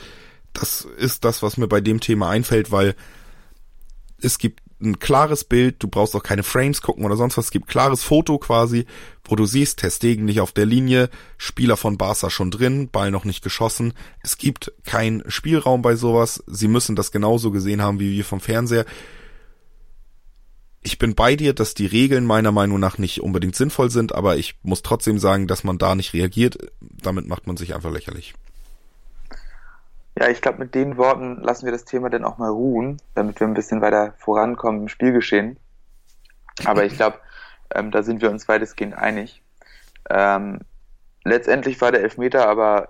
[0.59, 2.95] das ist das, was mir bei dem Thema einfällt, weil
[4.19, 7.51] es gibt ein klares Bild, du brauchst auch keine Frames gucken oder sonst was, es
[7.51, 8.85] gibt klares Foto quasi,
[9.23, 13.25] wo du siehst, Testegen nicht auf der Linie, Spieler von Barca schon drin, Ball noch
[13.25, 13.93] nicht geschossen.
[14.21, 18.39] Es gibt keinen Spielraum bei sowas, sie müssen das genauso gesehen haben wie wir vom
[18.39, 18.85] Fernseher.
[20.83, 24.37] Ich bin bei dir, dass die Regeln meiner Meinung nach nicht unbedingt sinnvoll sind, aber
[24.37, 28.35] ich muss trotzdem sagen, dass man da nicht reagiert, damit macht man sich einfach lächerlich.
[30.20, 33.39] Ja, ich glaube, mit den Worten lassen wir das Thema dann auch mal ruhen, damit
[33.39, 35.59] wir ein bisschen weiter vorankommen im Spielgeschehen.
[36.65, 37.20] Aber ich glaube,
[37.76, 39.43] ähm, da sind wir uns weitestgehend einig.
[40.09, 40.61] Ähm,
[41.24, 42.89] letztendlich war der Elfmeter aber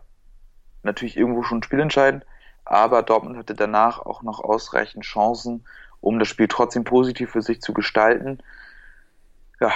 [0.83, 2.25] natürlich irgendwo schon spielentscheidend,
[2.63, 5.65] aber Dortmund hatte danach auch noch ausreichend Chancen,
[5.99, 8.39] um das Spiel trotzdem positiv für sich zu gestalten.
[9.59, 9.73] Ja,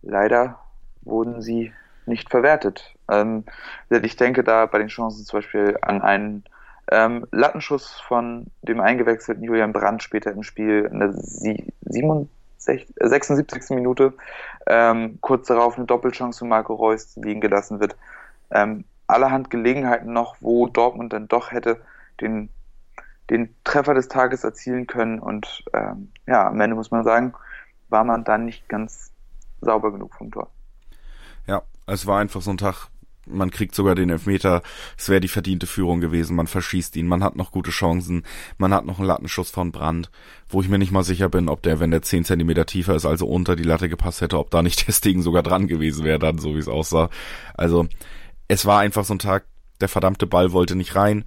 [0.00, 0.60] leider
[1.02, 1.74] wurden sie
[2.06, 2.94] nicht verwertet.
[3.10, 3.44] Ähm,
[3.90, 6.44] ich denke da bei den Chancen zum Beispiel an einen
[6.90, 12.28] ähm, Lattenschuss von dem eingewechselten Julian Brandt später im Spiel in der 67,
[13.00, 13.70] 76.
[13.70, 14.12] Äh, Minute.
[14.66, 17.96] Ähm, kurz darauf eine Doppelchance von Marco Reus liegen gelassen wird.
[18.50, 21.80] Ähm, allerhand Gelegenheiten noch, wo Dortmund dann doch hätte
[22.20, 22.48] den,
[23.30, 25.18] den Treffer des Tages erzielen können.
[25.18, 27.34] Und ähm, ja, am Ende muss man sagen,
[27.88, 29.10] war man dann nicht ganz
[29.60, 30.50] sauber genug vom Tor.
[31.46, 32.88] Ja, es war einfach so ein Tag,
[33.26, 34.62] man kriegt sogar den Elfmeter,
[34.96, 38.24] es wäre die verdiente Führung gewesen, man verschießt ihn, man hat noch gute Chancen,
[38.58, 40.10] man hat noch einen Lattenschuss von Brand,
[40.48, 43.06] wo ich mir nicht mal sicher bin, ob der, wenn der zehn Zentimeter tiefer ist,
[43.06, 46.18] also unter die Latte gepasst hätte, ob da nicht das Ding sogar dran gewesen wäre,
[46.18, 47.10] dann so wie es aussah.
[47.54, 47.86] Also
[48.48, 49.46] es war einfach so ein Tag,
[49.80, 51.24] der verdammte Ball wollte nicht rein,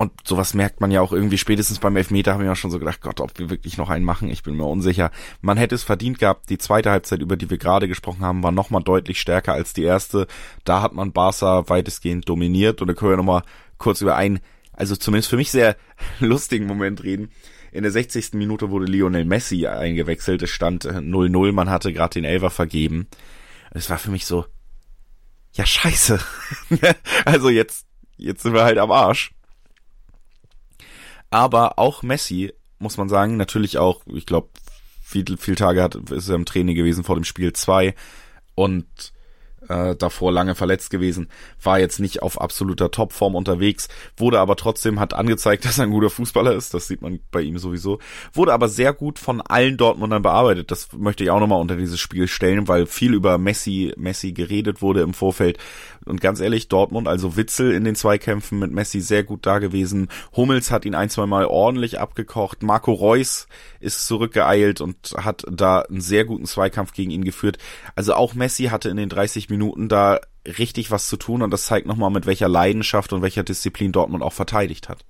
[0.00, 2.78] und sowas merkt man ja auch irgendwie spätestens beim Elfmeter haben wir ja schon so
[2.78, 5.10] gedacht, Gott, ob wir wirklich noch einen machen, ich bin mir unsicher.
[5.42, 8.50] Man hätte es verdient gehabt, die zweite Halbzeit, über die wir gerade gesprochen haben, war
[8.50, 10.26] nochmal deutlich stärker als die erste.
[10.64, 13.42] Da hat man Barca weitestgehend dominiert und da können wir nochmal
[13.76, 14.40] kurz über einen,
[14.72, 15.76] also zumindest für mich sehr
[16.18, 17.28] lustigen Moment reden.
[17.70, 18.32] In der 60.
[18.32, 23.06] Minute wurde Lionel Messi eingewechselt, es stand 0-0, man hatte gerade den Elfer vergeben.
[23.70, 24.46] Es war für mich so,
[25.52, 26.18] ja scheiße.
[27.26, 27.86] also jetzt,
[28.16, 29.34] jetzt sind wir halt am Arsch.
[31.30, 34.48] Aber auch Messi, muss man sagen, natürlich auch, ich glaube,
[35.12, 37.52] wie viele Tage hat, ist er im Training gewesen vor dem Spiel?
[37.52, 37.94] Zwei.
[38.54, 39.12] Und
[39.68, 41.28] äh, davor lange verletzt gewesen,
[41.62, 45.90] war jetzt nicht auf absoluter Topform unterwegs, wurde aber trotzdem, hat angezeigt, dass er ein
[45.90, 47.98] guter Fußballer ist, das sieht man bei ihm sowieso,
[48.32, 52.00] wurde aber sehr gut von allen Dortmundern bearbeitet, das möchte ich auch nochmal unter dieses
[52.00, 55.58] Spiel stellen, weil viel über Messi, Messi geredet wurde im Vorfeld
[56.06, 60.08] und ganz ehrlich, Dortmund, also Witzel in den Zweikämpfen mit Messi sehr gut da gewesen,
[60.34, 63.48] Hummels hat ihn ein, zwei Mal ordentlich abgekocht, Marco Reus
[63.80, 67.58] ist zurückgeeilt und hat da einen sehr guten Zweikampf gegen ihn geführt,
[67.96, 71.66] also auch Messi hatte in den 30 Minuten da richtig was zu tun und das
[71.66, 75.04] zeigt nochmal, mit welcher Leidenschaft und welcher Disziplin Dortmund auch verteidigt hat.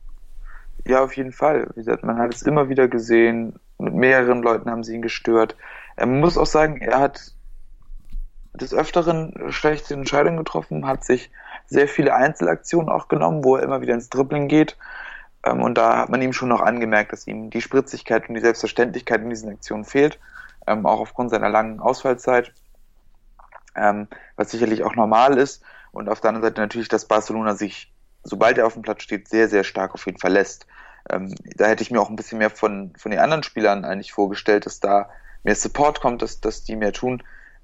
[0.86, 1.68] Ja, auf jeden Fall.
[1.74, 3.54] Wie gesagt, man hat es immer wieder gesehen.
[3.78, 5.56] Mit mehreren Leuten haben sie ihn gestört.
[5.96, 7.34] Er muss auch sagen, er hat
[8.52, 11.30] des Öfteren schlechte Entscheidungen getroffen, hat sich
[11.66, 14.76] sehr viele Einzelaktionen auch genommen, wo er immer wieder ins Dribbling geht.
[15.44, 18.40] Ähm, und da hat man ihm schon noch angemerkt, dass ihm die Spritzigkeit und die
[18.40, 20.18] Selbstverständlichkeit in diesen Aktionen fehlt,
[20.66, 22.52] ähm, auch aufgrund seiner langen Ausfallzeit
[23.76, 25.62] ähm, was sicherlich auch normal ist.
[25.92, 27.92] Und auf der anderen Seite natürlich, dass Barcelona sich,
[28.22, 30.66] sobald er auf dem Platz steht, sehr, sehr stark auf ihn verlässt.
[31.08, 34.66] Da hätte ich mir auch ein bisschen mehr von, von den anderen Spielern eigentlich vorgestellt,
[34.66, 35.08] dass da
[35.42, 37.22] mehr Support kommt, dass, dass die mehr tun.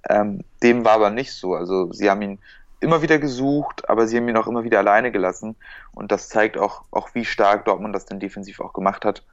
[0.08, 1.54] Ähm, dem war aber nicht so.
[1.54, 2.38] Also sie haben ihn
[2.80, 5.56] immer wieder gesucht, aber sie haben ihn auch immer wieder alleine gelassen.
[5.92, 9.24] Und das zeigt auch, auch wie stark Dortmund das dann defensiv auch gemacht hat.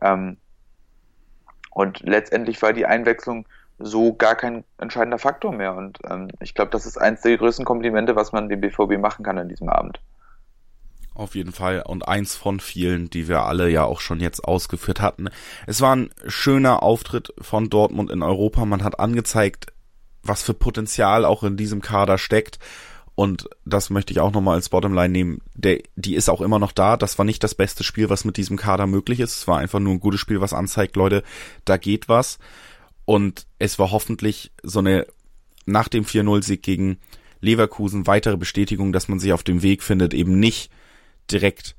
[0.00, 0.36] Ähm,
[1.70, 3.46] und letztendlich war die Einwechslung
[3.78, 5.74] so gar kein entscheidender Faktor mehr.
[5.74, 9.24] Und ähm, ich glaube, das ist eins der größten Komplimente, was man dem BVB machen
[9.24, 10.00] kann an diesem Abend.
[11.14, 11.82] Auf jeden Fall.
[11.86, 15.28] Und eins von vielen, die wir alle ja auch schon jetzt ausgeführt hatten.
[15.66, 18.64] Es war ein schöner Auftritt von Dortmund in Europa.
[18.64, 19.72] Man hat angezeigt,
[20.22, 22.58] was für Potenzial auch in diesem Kader steckt.
[23.14, 25.42] Und das möchte ich auch nochmal als Bottomline nehmen.
[25.54, 26.96] Der, die ist auch immer noch da.
[26.96, 29.36] Das war nicht das beste Spiel, was mit diesem Kader möglich ist.
[29.36, 31.22] Es war einfach nur ein gutes Spiel, was anzeigt, Leute,
[31.64, 32.38] da geht was.
[33.04, 35.06] Und es war hoffentlich so eine
[35.66, 36.98] nach dem 4-0-Sieg gegen
[37.40, 40.70] Leverkusen weitere Bestätigung, dass man sich auf dem Weg findet, eben nicht
[41.30, 41.76] direkt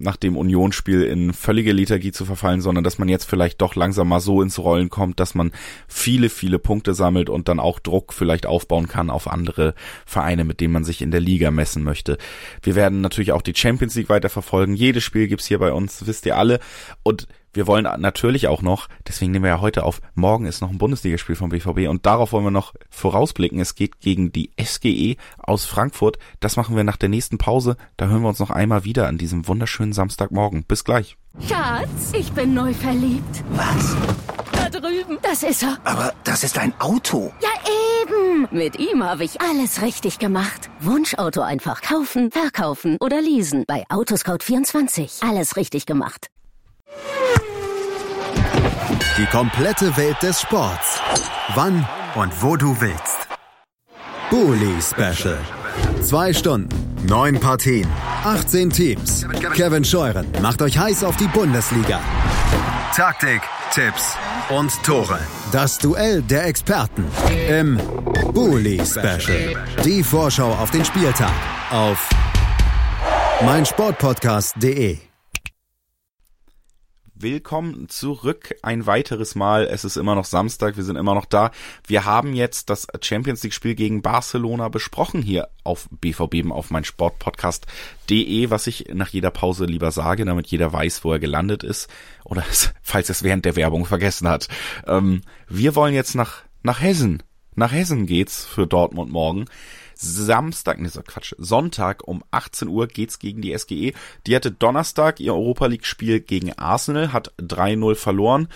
[0.00, 4.08] nach dem Unionsspiel in völlige Lethargie zu verfallen, sondern dass man jetzt vielleicht doch langsam
[4.08, 5.52] mal so ins Rollen kommt, dass man
[5.86, 9.74] viele, viele Punkte sammelt und dann auch Druck vielleicht aufbauen kann auf andere
[10.06, 12.18] Vereine, mit denen man sich in der Liga messen möchte.
[12.62, 14.74] Wir werden natürlich auch die Champions League weiter verfolgen.
[14.74, 16.60] Jedes Spiel gibt's hier bei uns, wisst ihr alle.
[17.02, 20.70] Und wir wollen natürlich auch noch, deswegen nehmen wir ja heute auf, morgen ist noch
[20.70, 23.60] ein Bundesligaspiel vom BVB und darauf wollen wir noch vorausblicken.
[23.60, 26.18] Es geht gegen die SGE aus Frankfurt.
[26.38, 27.76] Das machen wir nach der nächsten Pause.
[27.96, 30.64] Da hören wir uns noch einmal wieder an diesem wunderschönen Samstagmorgen.
[30.64, 31.16] Bis gleich.
[31.46, 33.44] Schatz, ich bin neu verliebt.
[33.50, 33.96] Was?
[34.52, 35.18] Da drüben.
[35.22, 35.78] Das ist er.
[35.84, 37.32] Aber das ist ein Auto.
[37.40, 37.48] Ja,
[38.02, 38.48] eben.
[38.50, 40.70] Mit ihm habe ich alles richtig gemacht.
[40.80, 43.64] Wunschauto einfach kaufen, verkaufen oder leasen.
[43.66, 45.28] Bei Autoscout24.
[45.28, 46.30] Alles richtig gemacht.
[49.16, 51.00] Die komplette Welt des Sports.
[51.54, 53.28] Wann und wo du willst.
[54.30, 55.38] Bully Special.
[56.02, 56.68] Zwei Stunden,
[57.06, 57.86] neun Partien,
[58.24, 59.26] 18 Teams.
[59.54, 62.00] Kevin Scheuren macht euch heiß auf die Bundesliga.
[62.94, 64.16] Taktik, Tipps
[64.48, 65.18] und Tore.
[65.52, 67.04] Das Duell der Experten
[67.48, 67.78] im
[68.32, 69.54] Bully Special.
[69.84, 71.32] Die Vorschau auf den Spieltag
[71.70, 72.08] auf
[73.44, 75.09] meinsportpodcast.de.
[77.22, 79.64] Willkommen zurück ein weiteres Mal.
[79.64, 81.50] Es ist immer noch Samstag, wir sind immer noch da.
[81.86, 86.84] Wir haben jetzt das Champions League Spiel gegen Barcelona besprochen hier auf BVB auf mein
[86.84, 91.90] Sportpodcast.de, was ich nach jeder Pause lieber sage, damit jeder weiß, wo er gelandet ist
[92.24, 92.42] oder
[92.82, 94.48] falls es während der Werbung vergessen hat.
[94.86, 97.22] Ähm, wir wollen jetzt nach nach Hessen.
[97.54, 99.46] Nach Hessen geht's für Dortmund morgen.
[99.94, 103.92] Samstag, nee, so Quatsch, Sonntag um 18 Uhr geht's gegen die SGE.
[104.26, 108.48] Die hatte Donnerstag ihr Europa League Spiel gegen Arsenal, hat 3-0 verloren.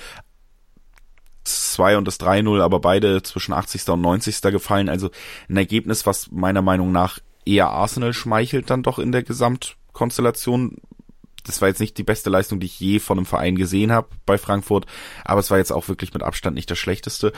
[1.45, 3.89] 2 und das 3-0, aber beide zwischen 80.
[3.91, 4.41] und 90.
[4.43, 4.89] gefallen.
[4.89, 5.11] Also
[5.49, 10.79] ein Ergebnis, was meiner Meinung nach eher Arsenal schmeichelt dann doch in der Gesamtkonstellation.
[11.45, 14.09] Das war jetzt nicht die beste Leistung, die ich je von einem Verein gesehen habe
[14.25, 14.87] bei Frankfurt,
[15.25, 17.35] aber es war jetzt auch wirklich mit Abstand nicht das schlechteste.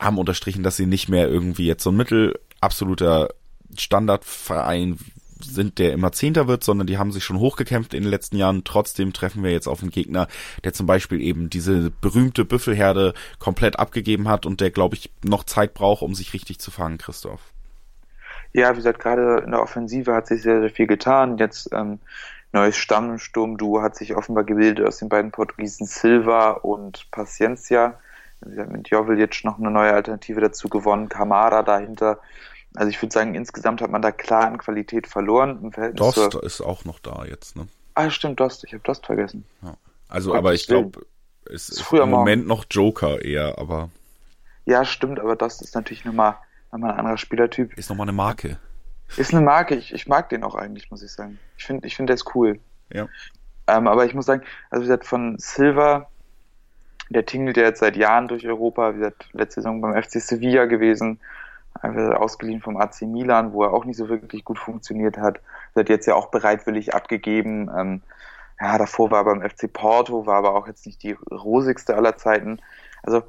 [0.00, 3.30] Haben unterstrichen, dass sie nicht mehr irgendwie jetzt so ein Mittel absoluter
[3.76, 4.98] Standardverein
[5.40, 8.64] sind, der immer Zehnter wird, sondern die haben sich schon hochgekämpft in den letzten Jahren.
[8.64, 10.28] Trotzdem treffen wir jetzt auf einen Gegner,
[10.64, 15.44] der zum Beispiel eben diese berühmte Büffelherde komplett abgegeben hat und der, glaube ich, noch
[15.44, 17.40] Zeit braucht, um sich richtig zu fangen, Christoph.
[18.52, 21.36] Ja, wie gesagt, gerade in der Offensive hat sich sehr, sehr viel getan.
[21.36, 21.98] Jetzt ähm,
[22.52, 27.98] neues Stammsturm-Duo hat sich offenbar gebildet aus den beiden Portugiesen Silva und Paciencia.
[28.50, 32.18] Sie hat mit Jovel jetzt noch eine neue Alternative dazu gewonnen, Kamara dahinter.
[32.74, 35.58] Also ich würde sagen, insgesamt hat man da klar an Qualität verloren.
[35.62, 37.68] Im Verhältnis Dost ist auch noch da jetzt, ne?
[37.94, 38.64] Ah, stimmt, Dost.
[38.64, 39.44] Ich habe Dost vergessen.
[39.62, 39.76] Ja.
[40.08, 41.06] Also, Gott, aber ich glaube,
[41.46, 43.90] ist, ist früher im Moment noch Joker eher, aber.
[44.66, 46.36] Ja, stimmt, aber das ist natürlich nochmal
[46.72, 47.76] noch mal ein anderer Spielertyp.
[47.78, 48.58] Ist nochmal eine Marke.
[49.16, 51.38] Ist eine Marke, ich, ich mag den auch eigentlich, muss ich sagen.
[51.56, 52.58] Ich finde, ich finde, der ist cool.
[52.92, 53.08] Ja.
[53.68, 56.10] Ähm, aber ich muss sagen, also wie gesagt, von Silva,
[57.08, 60.64] der tingelt ja jetzt seit Jahren durch Europa, wie gesagt, letzte Saison beim FC Sevilla
[60.64, 61.20] gewesen,
[61.80, 65.40] einfach ausgeliehen vom AC Milan, wo er auch nicht so wirklich gut funktioniert hat.
[65.74, 67.70] Wird jetzt ja auch bereitwillig abgegeben.
[67.76, 68.02] Ähm,
[68.60, 72.16] ja, davor war er beim FC Porto, war aber auch jetzt nicht die rosigste aller
[72.16, 72.60] Zeiten.
[73.02, 73.22] Also,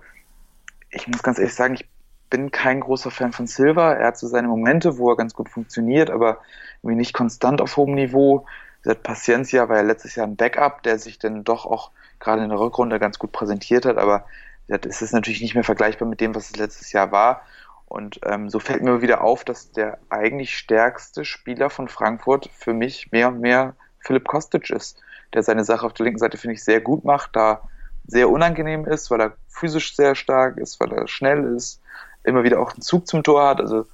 [0.89, 1.87] ich muss ganz ehrlich sagen, ich
[2.29, 3.93] bin kein großer Fan von Silva.
[3.93, 6.39] Er hat so seine Momente, wo er ganz gut funktioniert, aber
[6.81, 8.45] irgendwie nicht konstant auf hohem Niveau.
[8.83, 12.49] Seit Paciencia war ja letztes Jahr ein Backup, der sich dann doch auch gerade in
[12.49, 14.25] der Rückrunde ganz gut präsentiert hat, aber
[14.67, 17.41] es ist natürlich nicht mehr vergleichbar mit dem, was es letztes Jahr war.
[17.85, 22.73] Und ähm, so fällt mir wieder auf, dass der eigentlich stärkste Spieler von Frankfurt für
[22.73, 25.01] mich mehr und mehr Philipp Kostic ist,
[25.33, 27.61] der seine Sache auf der linken Seite, finde ich, sehr gut macht, da
[28.05, 31.81] sehr unangenehm ist, weil er physisch sehr stark ist, weil er schnell ist,
[32.23, 33.61] immer wieder auch einen Zug zum Tor hat.
[33.61, 33.85] Also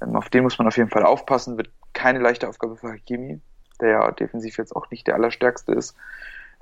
[0.00, 1.56] ähm, auf den muss man auf jeden Fall aufpassen.
[1.56, 3.40] Wird keine leichte Aufgabe für Hakimi,
[3.78, 5.94] der ja defensiv jetzt auch nicht der allerstärkste ist.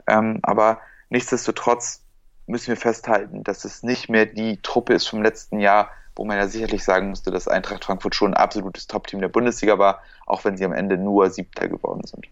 [0.07, 2.03] Ähm, aber nichtsdestotrotz
[2.47, 6.37] müssen wir festhalten, dass es nicht mehr die Truppe ist vom letzten Jahr, wo man
[6.37, 10.45] ja sicherlich sagen musste, dass Eintracht Frankfurt schon ein absolutes Top-Team der Bundesliga war, auch
[10.45, 12.27] wenn sie am Ende nur Siebter geworden sind.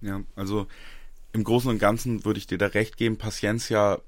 [0.00, 0.66] Ja, also
[1.32, 3.18] im Großen und Ganzen würde ich dir da recht geben.
[3.18, 4.00] Paciencia,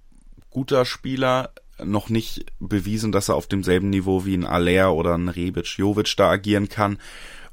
[0.51, 1.53] guter Spieler,
[1.85, 6.17] noch nicht bewiesen, dass er auf demselben Niveau wie ein Aller oder ein Rebic, Jovic
[6.17, 6.99] da agieren kann.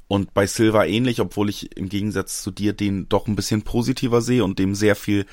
[0.08, 4.22] Und bei Silva ähnlich, obwohl ich im Gegensatz zu dir den doch ein bisschen positiver
[4.22, 5.26] sehe und dem sehr viel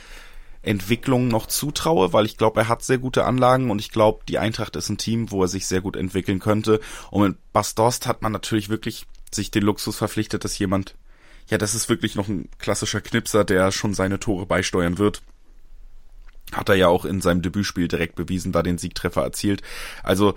[0.64, 4.40] Entwicklung noch zutraue, weil ich glaube, er hat sehr gute Anlagen und ich glaube, die
[4.40, 6.80] Eintracht ist ein Team, wo er sich sehr gut entwickeln könnte.
[7.12, 10.96] Und mit Bastost hat man natürlich wirklich sich den Luxus verpflichtet, dass jemand,
[11.50, 15.22] ja, das ist wirklich noch ein klassischer Knipser, der schon seine Tore beisteuern wird.
[16.54, 19.62] Hat er ja auch in seinem Debütspiel direkt bewiesen, da den Siegtreffer erzielt.
[20.02, 20.34] Also,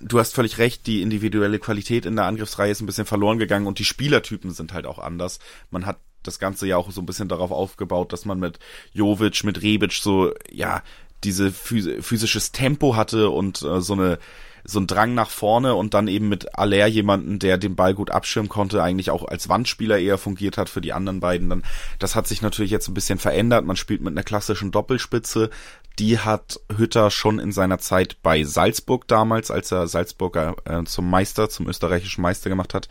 [0.00, 3.66] du hast völlig recht, die individuelle Qualität in der Angriffsreihe ist ein bisschen verloren gegangen
[3.66, 5.38] und die Spielertypen sind halt auch anders.
[5.70, 8.58] Man hat das Ganze ja auch so ein bisschen darauf aufgebaut, dass man mit
[8.92, 10.82] Jovic, mit Rebic so, ja,
[11.22, 14.18] diese physisches Tempo hatte und äh, so eine
[14.64, 18.10] so ein Drang nach vorne und dann eben mit Aller jemanden, der den Ball gut
[18.10, 21.50] abschirmen konnte, eigentlich auch als Wandspieler eher fungiert hat für die anderen beiden.
[21.50, 21.62] Dann,
[21.98, 23.66] das hat sich natürlich jetzt ein bisschen verändert.
[23.66, 25.50] Man spielt mit einer klassischen Doppelspitze.
[25.98, 31.08] Die hat Hütter schon in seiner Zeit bei Salzburg damals, als er Salzburger äh, zum
[31.08, 32.88] Meister, zum österreichischen Meister gemacht hat.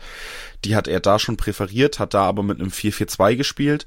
[0.64, 3.86] Die hat er da schon präferiert, hat da aber mit einem 4-4-2 gespielt.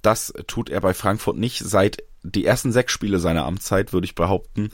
[0.00, 1.58] Das tut er bei Frankfurt nicht.
[1.58, 4.70] Seit die ersten sechs Spiele seiner Amtszeit, würde ich behaupten,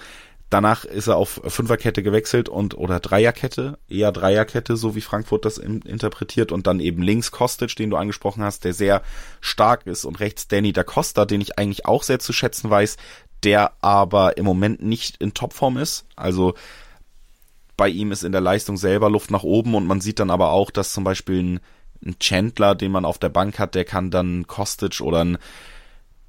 [0.51, 5.59] Danach ist er auf Fünferkette gewechselt und oder Dreierkette, eher Dreierkette, so wie Frankfurt das
[5.59, 9.03] in, interpretiert und dann eben links Kostic, den du angesprochen hast, der sehr
[9.43, 12.97] stark ist und rechts Danny da Costa, den ich eigentlich auch sehr zu schätzen weiß,
[13.45, 16.07] der aber im Moment nicht in Topform ist.
[16.17, 16.55] Also
[17.77, 20.51] bei ihm ist in der Leistung selber Luft nach oben und man sieht dann aber
[20.51, 21.61] auch, dass zum Beispiel ein,
[22.05, 25.39] ein Chandler, den man auf der Bank hat, der kann dann Kostic oder ein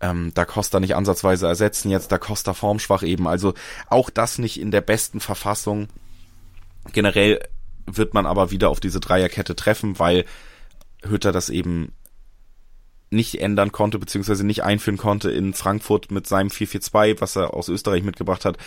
[0.01, 3.27] ähm, Da Costa nicht ansatzweise ersetzen, jetzt Da Costa formschwach eben.
[3.27, 3.53] Also
[3.89, 5.87] auch das nicht in der besten Verfassung.
[6.93, 7.41] Generell
[7.85, 10.25] wird man aber wieder auf diese Dreierkette treffen, weil
[11.03, 11.93] Hütter das eben
[13.09, 17.69] nicht ändern konnte, beziehungsweise nicht einführen konnte in Frankfurt mit seinem 4-4-2, was er aus
[17.69, 18.57] Österreich mitgebracht hat,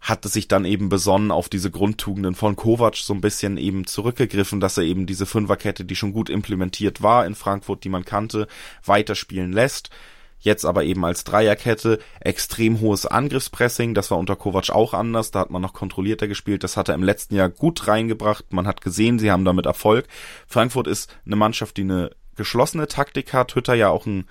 [0.00, 4.60] hatte sich dann eben besonnen auf diese Grundtugenden von Kovac so ein bisschen eben zurückgegriffen,
[4.60, 8.46] dass er eben diese Fünferkette, die schon gut implementiert war in Frankfurt, die man kannte,
[8.84, 9.90] weiterspielen lässt.
[10.38, 15.40] Jetzt aber eben als Dreierkette, extrem hohes Angriffspressing, das war unter Kovac auch anders, da
[15.40, 18.82] hat man noch kontrollierter gespielt, das hat er im letzten Jahr gut reingebracht, man hat
[18.82, 20.06] gesehen, sie haben damit Erfolg.
[20.46, 24.26] Frankfurt ist eine Mannschaft, die eine geschlossene Taktik hat, Hütter ja auch ein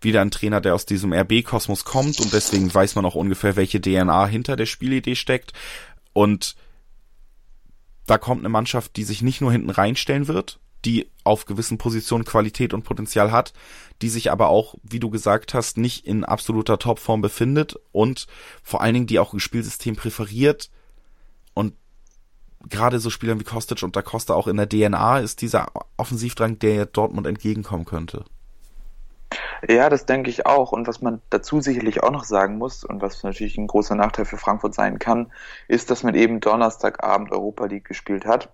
[0.00, 3.80] wieder ein Trainer, der aus diesem RB-Kosmos kommt und deswegen weiß man auch ungefähr, welche
[3.80, 5.52] DNA hinter der Spielidee steckt.
[6.12, 6.54] Und
[8.06, 12.24] da kommt eine Mannschaft, die sich nicht nur hinten reinstellen wird, die auf gewissen Positionen
[12.24, 13.52] Qualität und Potenzial hat,
[14.02, 18.26] die sich aber auch, wie du gesagt hast, nicht in absoluter Topform befindet und
[18.62, 20.70] vor allen Dingen die auch ein Spielsystem präferiert
[21.54, 21.74] und
[22.68, 26.58] gerade so Spielern wie Kostic und Da Costa auch in der DNA ist dieser Offensivdrang,
[26.58, 28.24] der Dortmund entgegenkommen könnte.
[29.68, 30.72] Ja, das denke ich auch.
[30.72, 34.24] Und was man dazu sicherlich auch noch sagen muss und was natürlich ein großer Nachteil
[34.24, 35.32] für Frankfurt sein kann,
[35.68, 38.50] ist, dass man eben Donnerstagabend Europa League gespielt hat.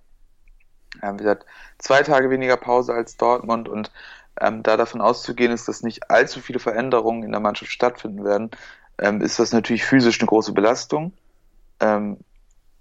[1.02, 1.46] Ähm, wie gesagt,
[1.78, 3.90] zwei Tage weniger Pause als Dortmund und
[4.40, 8.50] ähm, da davon auszugehen ist, dass nicht allzu viele Veränderungen in der Mannschaft stattfinden werden,
[8.98, 11.12] ähm, ist das natürlich physisch eine große Belastung.
[11.80, 12.18] Ähm,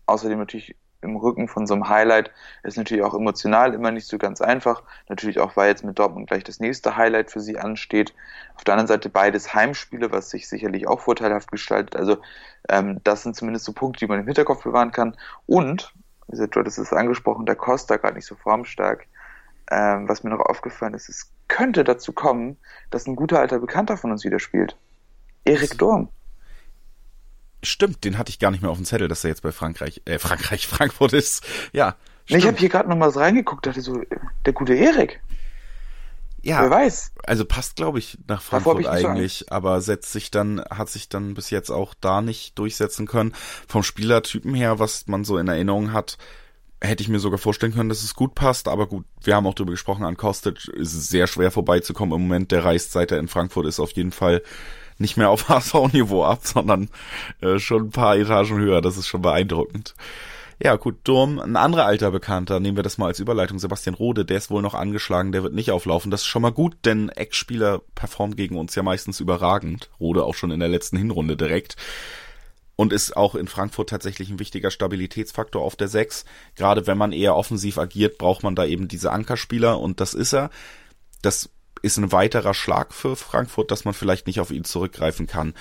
[0.05, 2.31] außerdem natürlich im Rücken von so einem Highlight
[2.63, 4.83] ist natürlich auch emotional immer nicht so ganz einfach.
[5.09, 8.13] Natürlich auch, weil jetzt mit Dortmund gleich das nächste Highlight für sie ansteht.
[8.55, 11.95] Auf der anderen Seite beides Heimspiele, was sich sicherlich auch vorteilhaft gestaltet.
[11.95, 12.17] Also
[12.69, 15.15] ähm, das sind zumindest so Punkte, die man im Hinterkopf bewahren kann.
[15.47, 15.93] Und,
[16.27, 19.07] wie gesagt, du hattest es angesprochen, der Costa gerade nicht so formstark.
[19.71, 22.57] Ähm, was mir noch aufgefallen ist, es könnte dazu kommen,
[22.89, 24.77] dass ein guter alter Bekannter von uns wieder spielt.
[25.45, 26.09] Erik Dorm.
[27.63, 30.01] Stimmt, den hatte ich gar nicht mehr auf dem Zettel, dass er jetzt bei Frankreich,
[30.05, 31.45] äh, Frankreich, Frankfurt ist.
[31.73, 31.95] Ja.
[32.29, 34.01] Nee, ich habe hier gerade noch mal reingeguckt, dachte so,
[34.45, 35.21] der gute Erik.
[36.43, 37.11] Ja, wer weiß.
[37.23, 41.51] Also passt, glaube ich, nach Frankfurt eigentlich, aber setzt sich dann, hat sich dann bis
[41.51, 43.33] jetzt auch da nicht durchsetzen können.
[43.67, 46.17] Vom Spielertypen her, was man so in Erinnerung hat,
[46.81, 49.53] hätte ich mir sogar vorstellen können, dass es gut passt, aber gut, wir haben auch
[49.53, 52.51] darüber gesprochen, an Kostic ist es sehr schwer vorbeizukommen im Moment.
[52.51, 54.41] Der reist, seit er in Frankfurt ist, auf jeden Fall
[55.01, 56.89] nicht mehr auf HSV-Niveau ab, sondern
[57.41, 58.81] äh, schon ein paar Etagen höher.
[58.81, 59.95] Das ist schon beeindruckend.
[60.63, 64.25] Ja, gut, Durm, ein anderer alter Bekannter, nehmen wir das mal als Überleitung, Sebastian Rode,
[64.25, 66.11] der ist wohl noch angeschlagen, der wird nicht auflaufen.
[66.11, 69.89] Das ist schon mal gut, denn Ex-Spieler performen gegen uns ja meistens überragend.
[69.99, 71.77] Rode auch schon in der letzten Hinrunde direkt.
[72.75, 76.25] Und ist auch in Frankfurt tatsächlich ein wichtiger Stabilitätsfaktor auf der 6.
[76.55, 80.33] Gerade wenn man eher offensiv agiert, braucht man da eben diese Ankerspieler und das ist
[80.33, 80.51] er.
[81.23, 81.49] Das
[81.81, 85.53] ist ein weiterer Schlag für Frankfurt, dass man vielleicht nicht auf ihn zurückgreifen kann.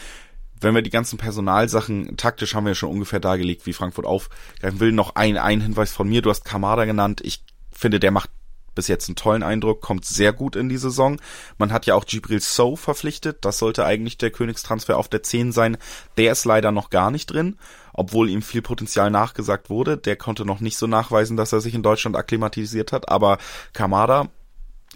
[0.60, 4.80] Wenn wir die ganzen Personalsachen, taktisch haben wir ja schon ungefähr dargelegt, wie Frankfurt aufgreifen
[4.80, 4.92] will.
[4.92, 7.22] Noch ein, ein Hinweis von mir, du hast Kamada genannt.
[7.24, 8.30] Ich finde, der macht
[8.74, 11.20] bis jetzt einen tollen Eindruck, kommt sehr gut in die Saison.
[11.58, 15.52] Man hat ja auch Gibril So verpflichtet, das sollte eigentlich der Königstransfer auf der 10
[15.52, 15.76] sein.
[16.16, 17.56] Der ist leider noch gar nicht drin,
[17.92, 19.96] obwohl ihm viel Potenzial nachgesagt wurde.
[19.96, 23.38] Der konnte noch nicht so nachweisen, dass er sich in Deutschland akklimatisiert hat, aber
[23.72, 24.28] Kamada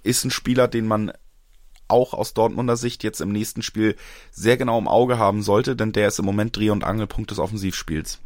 [0.05, 1.13] ist ein Spieler, den man
[1.89, 3.97] auch aus Dortmunder Sicht jetzt im nächsten Spiel
[4.31, 7.39] sehr genau im Auge haben sollte, denn der ist im Moment Dreh- und Angelpunkt des
[7.39, 8.21] Offensivspiels.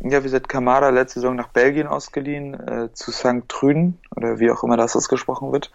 [0.00, 3.48] Ja, wie gesagt, Kamada letzte Saison nach Belgien ausgeliehen, äh, zu St.
[3.48, 5.70] Trüden, oder wie auch immer das ausgesprochen wird.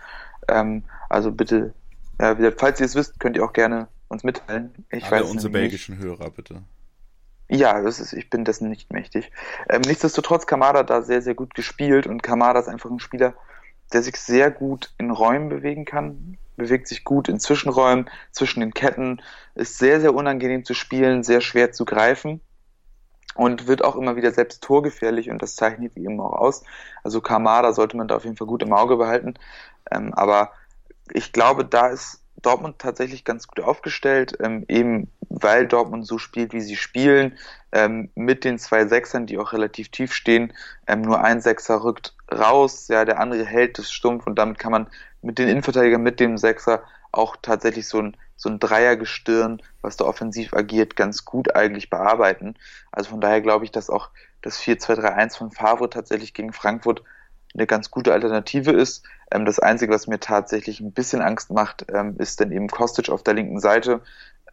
[0.47, 1.73] Ähm, also bitte,
[2.19, 4.85] ja, wie gesagt, falls ihr es wisst, könnt ihr auch gerne uns mitteilen.
[4.89, 6.05] Ich Alle weiß unsere belgischen nicht.
[6.05, 6.63] Hörer, bitte.
[7.47, 9.31] Ja, das ist, ich bin dessen nicht mächtig.
[9.69, 13.35] Ähm, nichtsdestotrotz, Kamada da sehr, sehr gut gespielt und Kamada ist einfach ein Spieler,
[13.93, 18.73] der sich sehr gut in Räumen bewegen kann, bewegt sich gut in Zwischenräumen, zwischen den
[18.73, 19.21] Ketten,
[19.55, 22.41] ist sehr, sehr unangenehm zu spielen, sehr schwer zu greifen
[23.35, 26.63] und wird auch immer wieder selbst torgefährlich und das zeichnet ihn auch aus.
[27.03, 29.35] Also Kamada sollte man da auf jeden Fall gut im Auge behalten.
[29.91, 30.51] Ähm, aber
[31.11, 36.53] ich glaube, da ist Dortmund tatsächlich ganz gut aufgestellt, ähm, eben weil Dortmund so spielt,
[36.53, 37.37] wie sie spielen,
[37.71, 40.53] ähm, mit den zwei Sechsern, die auch relativ tief stehen.
[40.87, 44.71] Ähm, nur ein Sechser rückt raus, ja, der andere hält es stumpf und damit kann
[44.71, 44.87] man
[45.21, 50.05] mit den Innenverteidigern, mit dem Sechser auch tatsächlich so ein, so ein Dreiergestirn, was da
[50.05, 52.55] offensiv agiert, ganz gut eigentlich bearbeiten.
[52.91, 54.09] Also von daher glaube ich, dass auch
[54.41, 57.01] das 4-2-3-1 von Favre tatsächlich gegen Frankfurt
[57.55, 59.03] eine ganz gute Alternative ist.
[59.31, 63.09] Ähm, das Einzige, was mir tatsächlich ein bisschen Angst macht, ähm, ist dann eben Kostic
[63.09, 64.01] auf der linken Seite.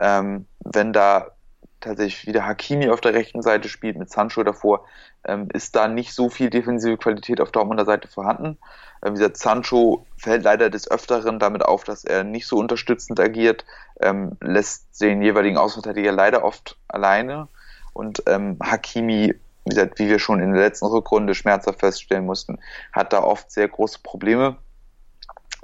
[0.00, 1.32] Ähm, wenn da
[1.80, 4.86] tatsächlich wieder Hakimi auf der rechten Seite spielt mit Sancho davor,
[5.24, 8.58] ähm, ist da nicht so viel defensive Qualität auf Dortmunder Seite vorhanden.
[9.04, 13.18] Ähm, wie gesagt, Sancho fällt leider des Öfteren damit auf, dass er nicht so unterstützend
[13.18, 13.64] agiert,
[14.00, 17.48] ähm, lässt den jeweiligen Außenverteidiger leider oft alleine
[17.94, 19.34] und Hakimi
[19.64, 22.58] wie gesagt, wie wir schon in der letzten Rückrunde schmerzhaft feststellen mussten,
[22.92, 24.56] hat da oft sehr große Probleme,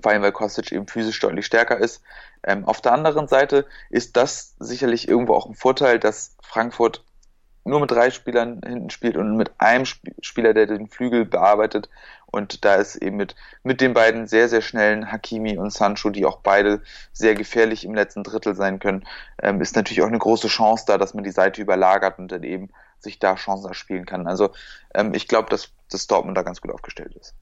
[0.01, 2.03] vor allem weil Kostic eben physisch deutlich stärker ist.
[2.45, 7.03] Ähm, auf der anderen Seite ist das sicherlich irgendwo auch ein Vorteil, dass Frankfurt
[7.65, 11.89] nur mit drei Spielern hinten spielt und mit einem Sp Spieler, der den Flügel bearbeitet.
[12.27, 16.25] Und da ist eben mit, mit den beiden sehr, sehr schnellen Hakimi und Sancho, die
[16.25, 16.83] auch beide
[17.13, 19.07] sehr gefährlich im letzten Drittel sein können,
[19.43, 22.43] ähm, ist natürlich auch eine große Chance da, dass man die Seite überlagert und dann
[22.43, 22.71] eben
[23.01, 24.27] sich da Chancen erspielen kann.
[24.27, 24.51] Also
[24.95, 27.35] ähm, ich glaube, dass, dass Dortmund da ganz gut aufgestellt ist.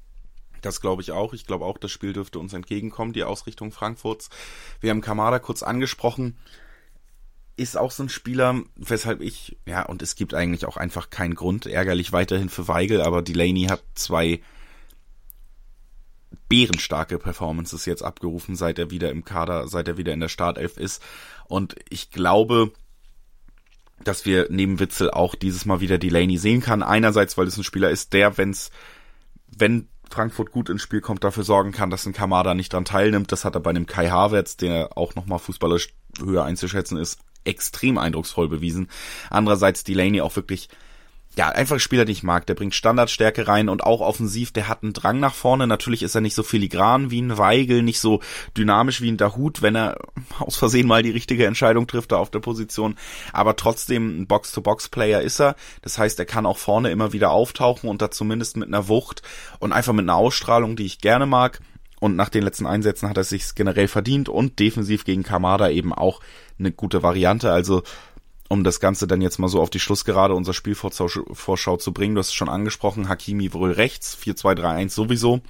[0.62, 1.32] Das glaube ich auch.
[1.32, 4.30] Ich glaube auch, das Spiel dürfte uns entgegenkommen, die Ausrichtung Frankfurts.
[4.80, 6.36] Wir haben Kamada kurz angesprochen.
[7.56, 11.34] Ist auch so ein Spieler, weshalb ich, ja, und es gibt eigentlich auch einfach keinen
[11.34, 14.40] Grund, ärgerlich weiterhin für Weigel, aber Delaney hat zwei
[16.48, 20.76] bärenstarke Performances jetzt abgerufen, seit er wieder im Kader, seit er wieder in der Startelf
[20.76, 21.02] ist.
[21.46, 22.72] Und ich glaube,
[24.02, 26.82] dass wir neben Witzel auch dieses Mal wieder Delaney sehen kann.
[26.82, 28.70] Einerseits, weil es ein Spieler ist, der, wenn's,
[29.56, 33.32] wenn Frankfurt gut ins Spiel kommt, dafür sorgen kann, dass ein Kamada nicht dran teilnimmt.
[33.32, 35.88] Das hat er bei einem Kai Havertz, der auch nochmal fußballerisch
[36.22, 38.88] höher einzuschätzen ist, extrem eindrucksvoll bewiesen.
[39.30, 40.68] Andererseits Delaney auch wirklich
[41.36, 42.46] ja, einfach Spieler, die ich mag.
[42.46, 45.66] Der bringt Standardstärke rein und auch offensiv, der hat einen Drang nach vorne.
[45.66, 48.20] Natürlich ist er nicht so filigran wie ein Weigel, nicht so
[48.56, 49.98] dynamisch wie ein Dahut, wenn er
[50.38, 52.96] aus Versehen mal die richtige Entscheidung trifft da auf der Position.
[53.34, 55.56] Aber trotzdem ein Box-to-Box-Player ist er.
[55.82, 59.22] Das heißt, er kann auch vorne immer wieder auftauchen und da zumindest mit einer Wucht
[59.58, 61.60] und einfach mit einer Ausstrahlung, die ich gerne mag.
[62.00, 65.92] Und nach den letzten Einsätzen hat er sich generell verdient und defensiv gegen Kamada eben
[65.92, 66.20] auch
[66.58, 67.52] eine gute Variante.
[67.52, 67.82] Also
[68.48, 72.14] um das Ganze dann jetzt mal so auf die Schlussgerade unserer Spielvorschau zu bringen.
[72.14, 75.40] Du hast es schon angesprochen, Hakimi wohl rechts, 4-2-3-1 sowieso.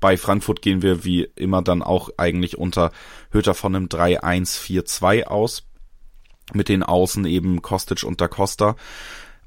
[0.00, 2.92] Bei Frankfurt gehen wir wie immer dann auch eigentlich unter
[3.32, 5.64] Höter von einem 3-1-4-2 aus.
[6.54, 8.76] Mit den Außen eben Kostic und Da Costa.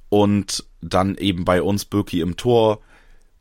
[0.10, 2.82] Und dann eben bei uns Birki im Tor.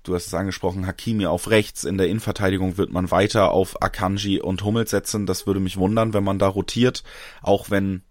[0.03, 1.85] Du hast es angesprochen, Hakimi auf rechts.
[1.85, 5.27] In der Innenverteidigung wird man weiter auf Akanji und Hummel setzen.
[5.27, 7.03] Das würde mich wundern, wenn man da rotiert.
[7.43, 8.03] Auch wenn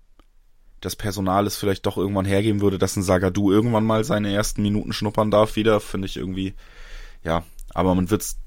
[0.82, 4.62] das Personal es vielleicht doch irgendwann hergeben würde, dass ein Sagadu irgendwann mal seine ersten
[4.62, 6.54] Minuten schnuppern darf wieder, finde ich irgendwie,
[7.24, 8.40] ja, aber man wird's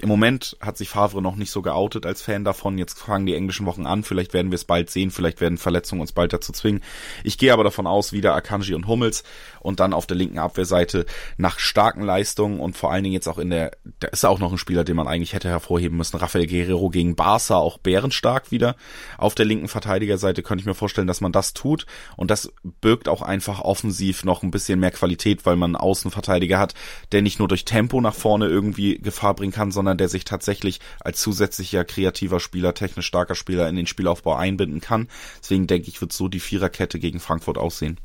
[0.00, 2.78] im Moment hat sich Favre noch nicht so geoutet als Fan davon.
[2.78, 4.02] Jetzt fangen die englischen Wochen an.
[4.02, 5.12] Vielleicht werden wir es bald sehen.
[5.12, 6.82] Vielleicht werden Verletzungen uns bald dazu zwingen.
[7.22, 9.22] Ich gehe aber davon aus, wieder Akanji und Hummels
[9.60, 13.38] und dann auf der linken Abwehrseite nach starken Leistungen und vor allen Dingen jetzt auch
[13.38, 13.70] in der,
[14.00, 16.16] da ist auch noch ein Spieler, den man eigentlich hätte hervorheben müssen.
[16.16, 18.74] Rafael Guerrero gegen Barca, auch bärenstark wieder.
[19.16, 21.86] Auf der linken Verteidigerseite könnte ich mir vorstellen, dass man das tut
[22.16, 26.58] und das birgt auch einfach offensiv noch ein bisschen mehr Qualität, weil man einen Außenverteidiger
[26.58, 26.74] hat,
[27.12, 30.24] der nicht nur durch Tempo nach vorne irgendwie Gefahr bringen kann, sondern sondern der sich
[30.24, 35.08] tatsächlich als zusätzlicher kreativer Spieler, technisch starker Spieler in den Spielaufbau einbinden kann.
[35.42, 38.00] Deswegen denke ich, wird so die Viererkette gegen Frankfurt aussehen.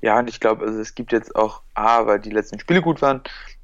[0.00, 3.02] Ja, und ich glaube, also es gibt jetzt auch A, weil die letzten Spiele gut
[3.02, 3.22] waren,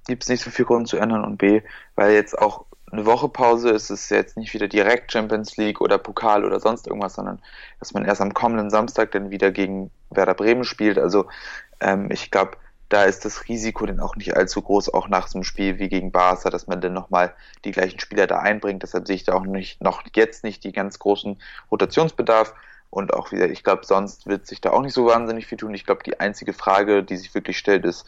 [0.08, 1.62] gibt es nicht so viel Grund zu ändern und B,
[1.94, 5.98] weil jetzt auch eine Woche Pause ist es jetzt nicht wieder direkt Champions League oder
[5.98, 7.38] Pokal oder sonst irgendwas, sondern
[7.78, 10.98] dass man erst am kommenden Samstag dann wieder gegen Werder Bremen spielt.
[10.98, 11.26] Also
[11.78, 12.56] ähm, ich glaube,
[12.91, 15.88] da ist das Risiko dann auch nicht allzu groß, auch nach so einem Spiel wie
[15.88, 17.32] gegen Barca, dass man dann nochmal
[17.64, 18.82] die gleichen Spieler da einbringt.
[18.82, 22.53] Deshalb sehe ich da auch nicht, noch jetzt nicht die ganz großen Rotationsbedarf.
[22.91, 25.72] Und auch wieder, ich glaube, sonst wird sich da auch nicht so wahnsinnig viel tun.
[25.72, 28.05] Ich glaube, die einzige Frage, die sich wirklich stellt, ist,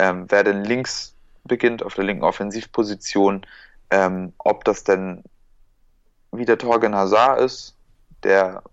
[0.00, 1.14] ähm, wer denn links
[1.44, 3.46] beginnt auf der linken Offensivposition,
[3.90, 5.22] ähm, ob das denn
[6.32, 7.76] wieder Torgen Hazard ist,
[8.24, 8.64] der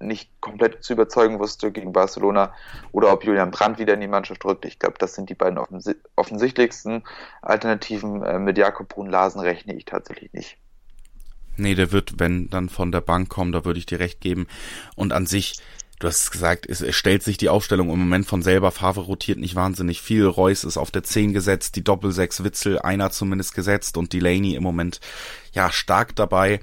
[0.00, 2.54] nicht komplett zu überzeugen wusste gegen Barcelona
[2.92, 4.64] oder ob Julian Brandt wieder in die Mannschaft rückt.
[4.64, 7.04] Ich glaube, das sind die beiden offensi offensichtlichsten
[7.42, 8.22] Alternativen.
[8.22, 10.56] Äh, mit Jakob Brun-Larsen rechne ich tatsächlich nicht.
[11.56, 14.46] Nee, der wird, wenn, dann von der Bank kommen, da würde ich dir recht geben.
[14.96, 15.58] Und an sich,
[15.98, 18.70] du hast gesagt, es, es stellt sich die Aufstellung im Moment von selber.
[18.70, 20.24] Favre rotiert nicht wahnsinnig viel.
[20.24, 24.62] Reus ist auf der 10 gesetzt, die Doppel-6 Witzel, einer zumindest gesetzt und Delaney im
[24.62, 25.00] Moment,
[25.52, 26.60] ja, stark dabei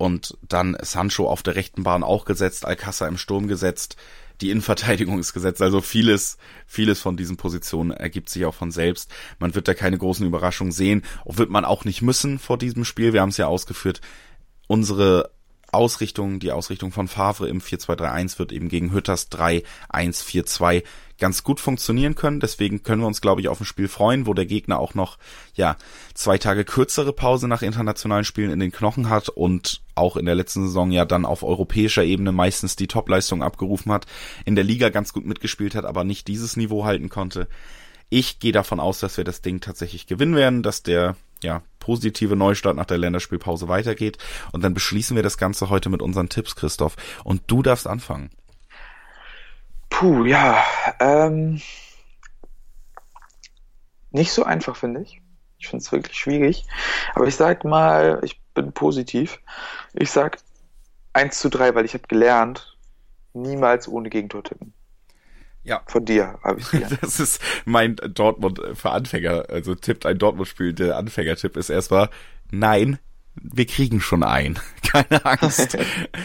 [0.00, 3.96] und dann Sancho auf der rechten Bahn auch gesetzt, Alcázar im Sturm gesetzt,
[4.40, 9.10] die Innenverteidigung ist gesetzt, also vieles, vieles von diesen Positionen ergibt sich auch von selbst.
[9.38, 13.12] Man wird da keine großen Überraschungen sehen, wird man auch nicht müssen vor diesem Spiel.
[13.12, 14.00] Wir haben es ja ausgeführt.
[14.68, 15.32] Unsere
[15.70, 20.82] Ausrichtung, die Ausrichtung von Favre im 4-2-3-1 wird eben gegen Hütters 3-1-4-2
[21.20, 22.40] ganz gut funktionieren können.
[22.40, 25.18] Deswegen können wir uns, glaube ich, auf ein Spiel freuen, wo der Gegner auch noch,
[25.54, 25.76] ja,
[26.14, 30.34] zwei Tage kürzere Pause nach internationalen Spielen in den Knochen hat und auch in der
[30.34, 34.06] letzten Saison ja dann auf europäischer Ebene meistens die Topleistung abgerufen hat,
[34.44, 37.46] in der Liga ganz gut mitgespielt hat, aber nicht dieses Niveau halten konnte.
[38.08, 42.36] Ich gehe davon aus, dass wir das Ding tatsächlich gewinnen werden, dass der ja, positive
[42.36, 44.18] Neustart nach der Länderspielpause weitergeht.
[44.52, 46.96] Und dann beschließen wir das Ganze heute mit unseren Tipps, Christoph.
[47.24, 48.30] Und du darfst anfangen.
[50.00, 50.64] Puh, ja,
[50.98, 51.60] ähm,
[54.10, 55.20] nicht so einfach, finde ich.
[55.58, 56.64] Ich finde es wirklich schwierig.
[57.14, 59.40] Aber ich sag mal, ich bin positiv.
[59.92, 60.38] Ich sag
[61.12, 62.78] 1 zu 3, weil ich habe gelernt,
[63.34, 64.72] niemals ohne Gegentor tippen.
[65.64, 65.82] Ja.
[65.86, 66.98] Von dir habe ich gelernt.
[67.02, 69.50] Das ist mein Dortmund für Anfänger.
[69.50, 70.72] Also tippt ein Dortmund-Spiel.
[70.72, 72.08] Der Anfängertipp ist erstmal,
[72.50, 72.98] nein,
[73.34, 74.58] wir kriegen schon ein.
[74.90, 75.76] Keine Angst.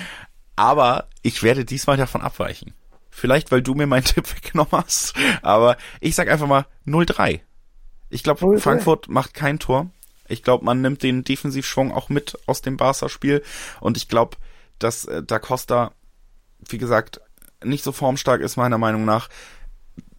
[0.55, 2.73] Aber ich werde diesmal davon abweichen.
[3.16, 5.13] Vielleicht, weil du mir meinen Tipp weggenommen hast.
[5.41, 7.39] Aber ich sag einfach mal 0-3.
[8.09, 9.89] Ich glaube, Frankfurt macht kein Tor.
[10.28, 13.41] Ich glaube, man nimmt den Defensivschwung auch mit aus dem Barca-Spiel.
[13.80, 14.36] Und ich glaube,
[14.80, 15.93] dass äh, Da Costa,
[16.68, 17.22] wie gesagt,
[17.63, 19.30] nicht so formstark ist, meiner Meinung nach.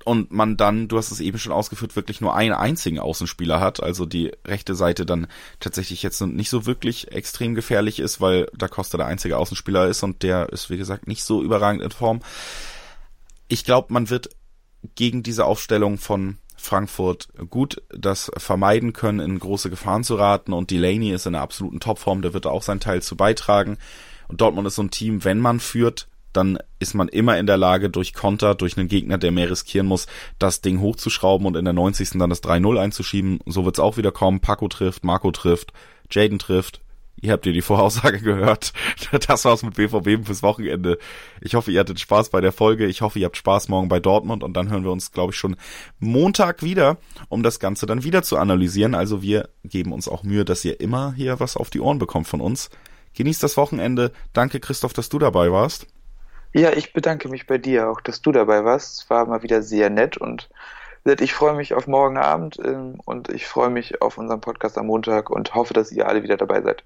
[0.07, 3.82] Und man dann, du hast es eben schon ausgeführt, wirklich nur einen einzigen Außenspieler hat.
[3.82, 5.26] Also die rechte Seite dann
[5.61, 10.03] tatsächlich jetzt nicht so wirklich extrem gefährlich ist, weil Da Costa der einzige Außenspieler ist
[10.03, 12.20] und der ist, wie gesagt, nicht so überragend in Form
[13.49, 14.30] ich glaube, man wird
[14.94, 20.53] gegen diese Aufstellung von Frankfurt gut das vermeiden können, in große Gefahren zu raten.
[20.53, 23.78] Und Delaney ist in einer absoluten Topform, der wird auch seinen Teil zu beitragen.
[24.28, 27.57] Und Dortmund ist so ein Team, wenn man führt, dann ist man immer in der
[27.57, 30.07] Lage, durch Konter, durch einen Gegner, der mehr riskieren muss,
[30.38, 32.11] das Ding hochzuschrauben und in der 90.
[32.18, 33.40] dann das 3-0 einzuschieben.
[33.47, 34.40] So wird's auch wieder kommen.
[34.40, 35.72] Paco trifft, Marco trifft,
[36.11, 36.80] Jaden trifft.
[37.21, 38.73] Ihr habt ihr die Voraussage gehört.
[39.27, 40.99] Das war's mit BVB fürs Wochenende.
[41.41, 42.87] Ich hoffe, ihr hattet Spaß bei der Folge.
[42.87, 45.39] Ich hoffe, ihr habt Spaß morgen bei Dortmund und dann hören wir uns, glaube ich,
[45.39, 45.57] schon
[45.99, 46.99] Montag wieder,
[47.29, 48.95] um das Ganze dann wieder zu analysieren.
[48.95, 52.27] Also wir geben uns auch Mühe, dass ihr immer hier was auf die Ohren bekommt
[52.27, 52.71] von uns.
[53.14, 54.12] Genießt das Wochenende.
[54.35, 55.87] Danke, Christoph, dass du dabei warst.
[56.53, 59.01] Ja, ich bedanke mich bei dir auch, dass du dabei warst.
[59.01, 60.49] Es war mal wieder sehr nett und
[61.05, 64.87] ich freue mich auf morgen Abend ähm, und ich freue mich auf unseren Podcast am
[64.87, 66.83] Montag und hoffe, dass ihr alle wieder dabei seid.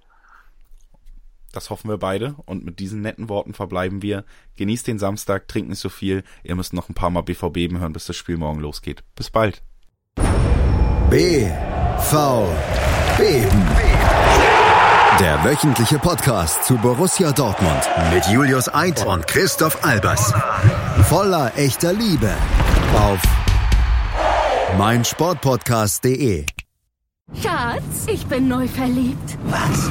[1.53, 4.25] Das hoffen wir beide und mit diesen netten Worten verbleiben wir.
[4.57, 6.23] Genießt den Samstag, trinkt nicht so viel.
[6.45, 9.03] Ihr müsst noch ein paar Mal BVB hören, bis das Spiel morgen losgeht.
[9.17, 9.63] Bis bald.
[11.11, 11.49] B
[11.99, 12.49] V
[13.19, 13.67] Beben.
[15.19, 17.83] Der wöchentliche Podcast zu Borussia Dortmund
[18.15, 20.33] mit Julius Eid und Christoph Albers.
[21.09, 22.33] Voller echter Liebe
[22.95, 23.21] auf
[24.79, 26.47] meinsportpodcast.de.
[27.43, 29.37] Schatz, ich bin neu verliebt.
[29.45, 29.91] Was?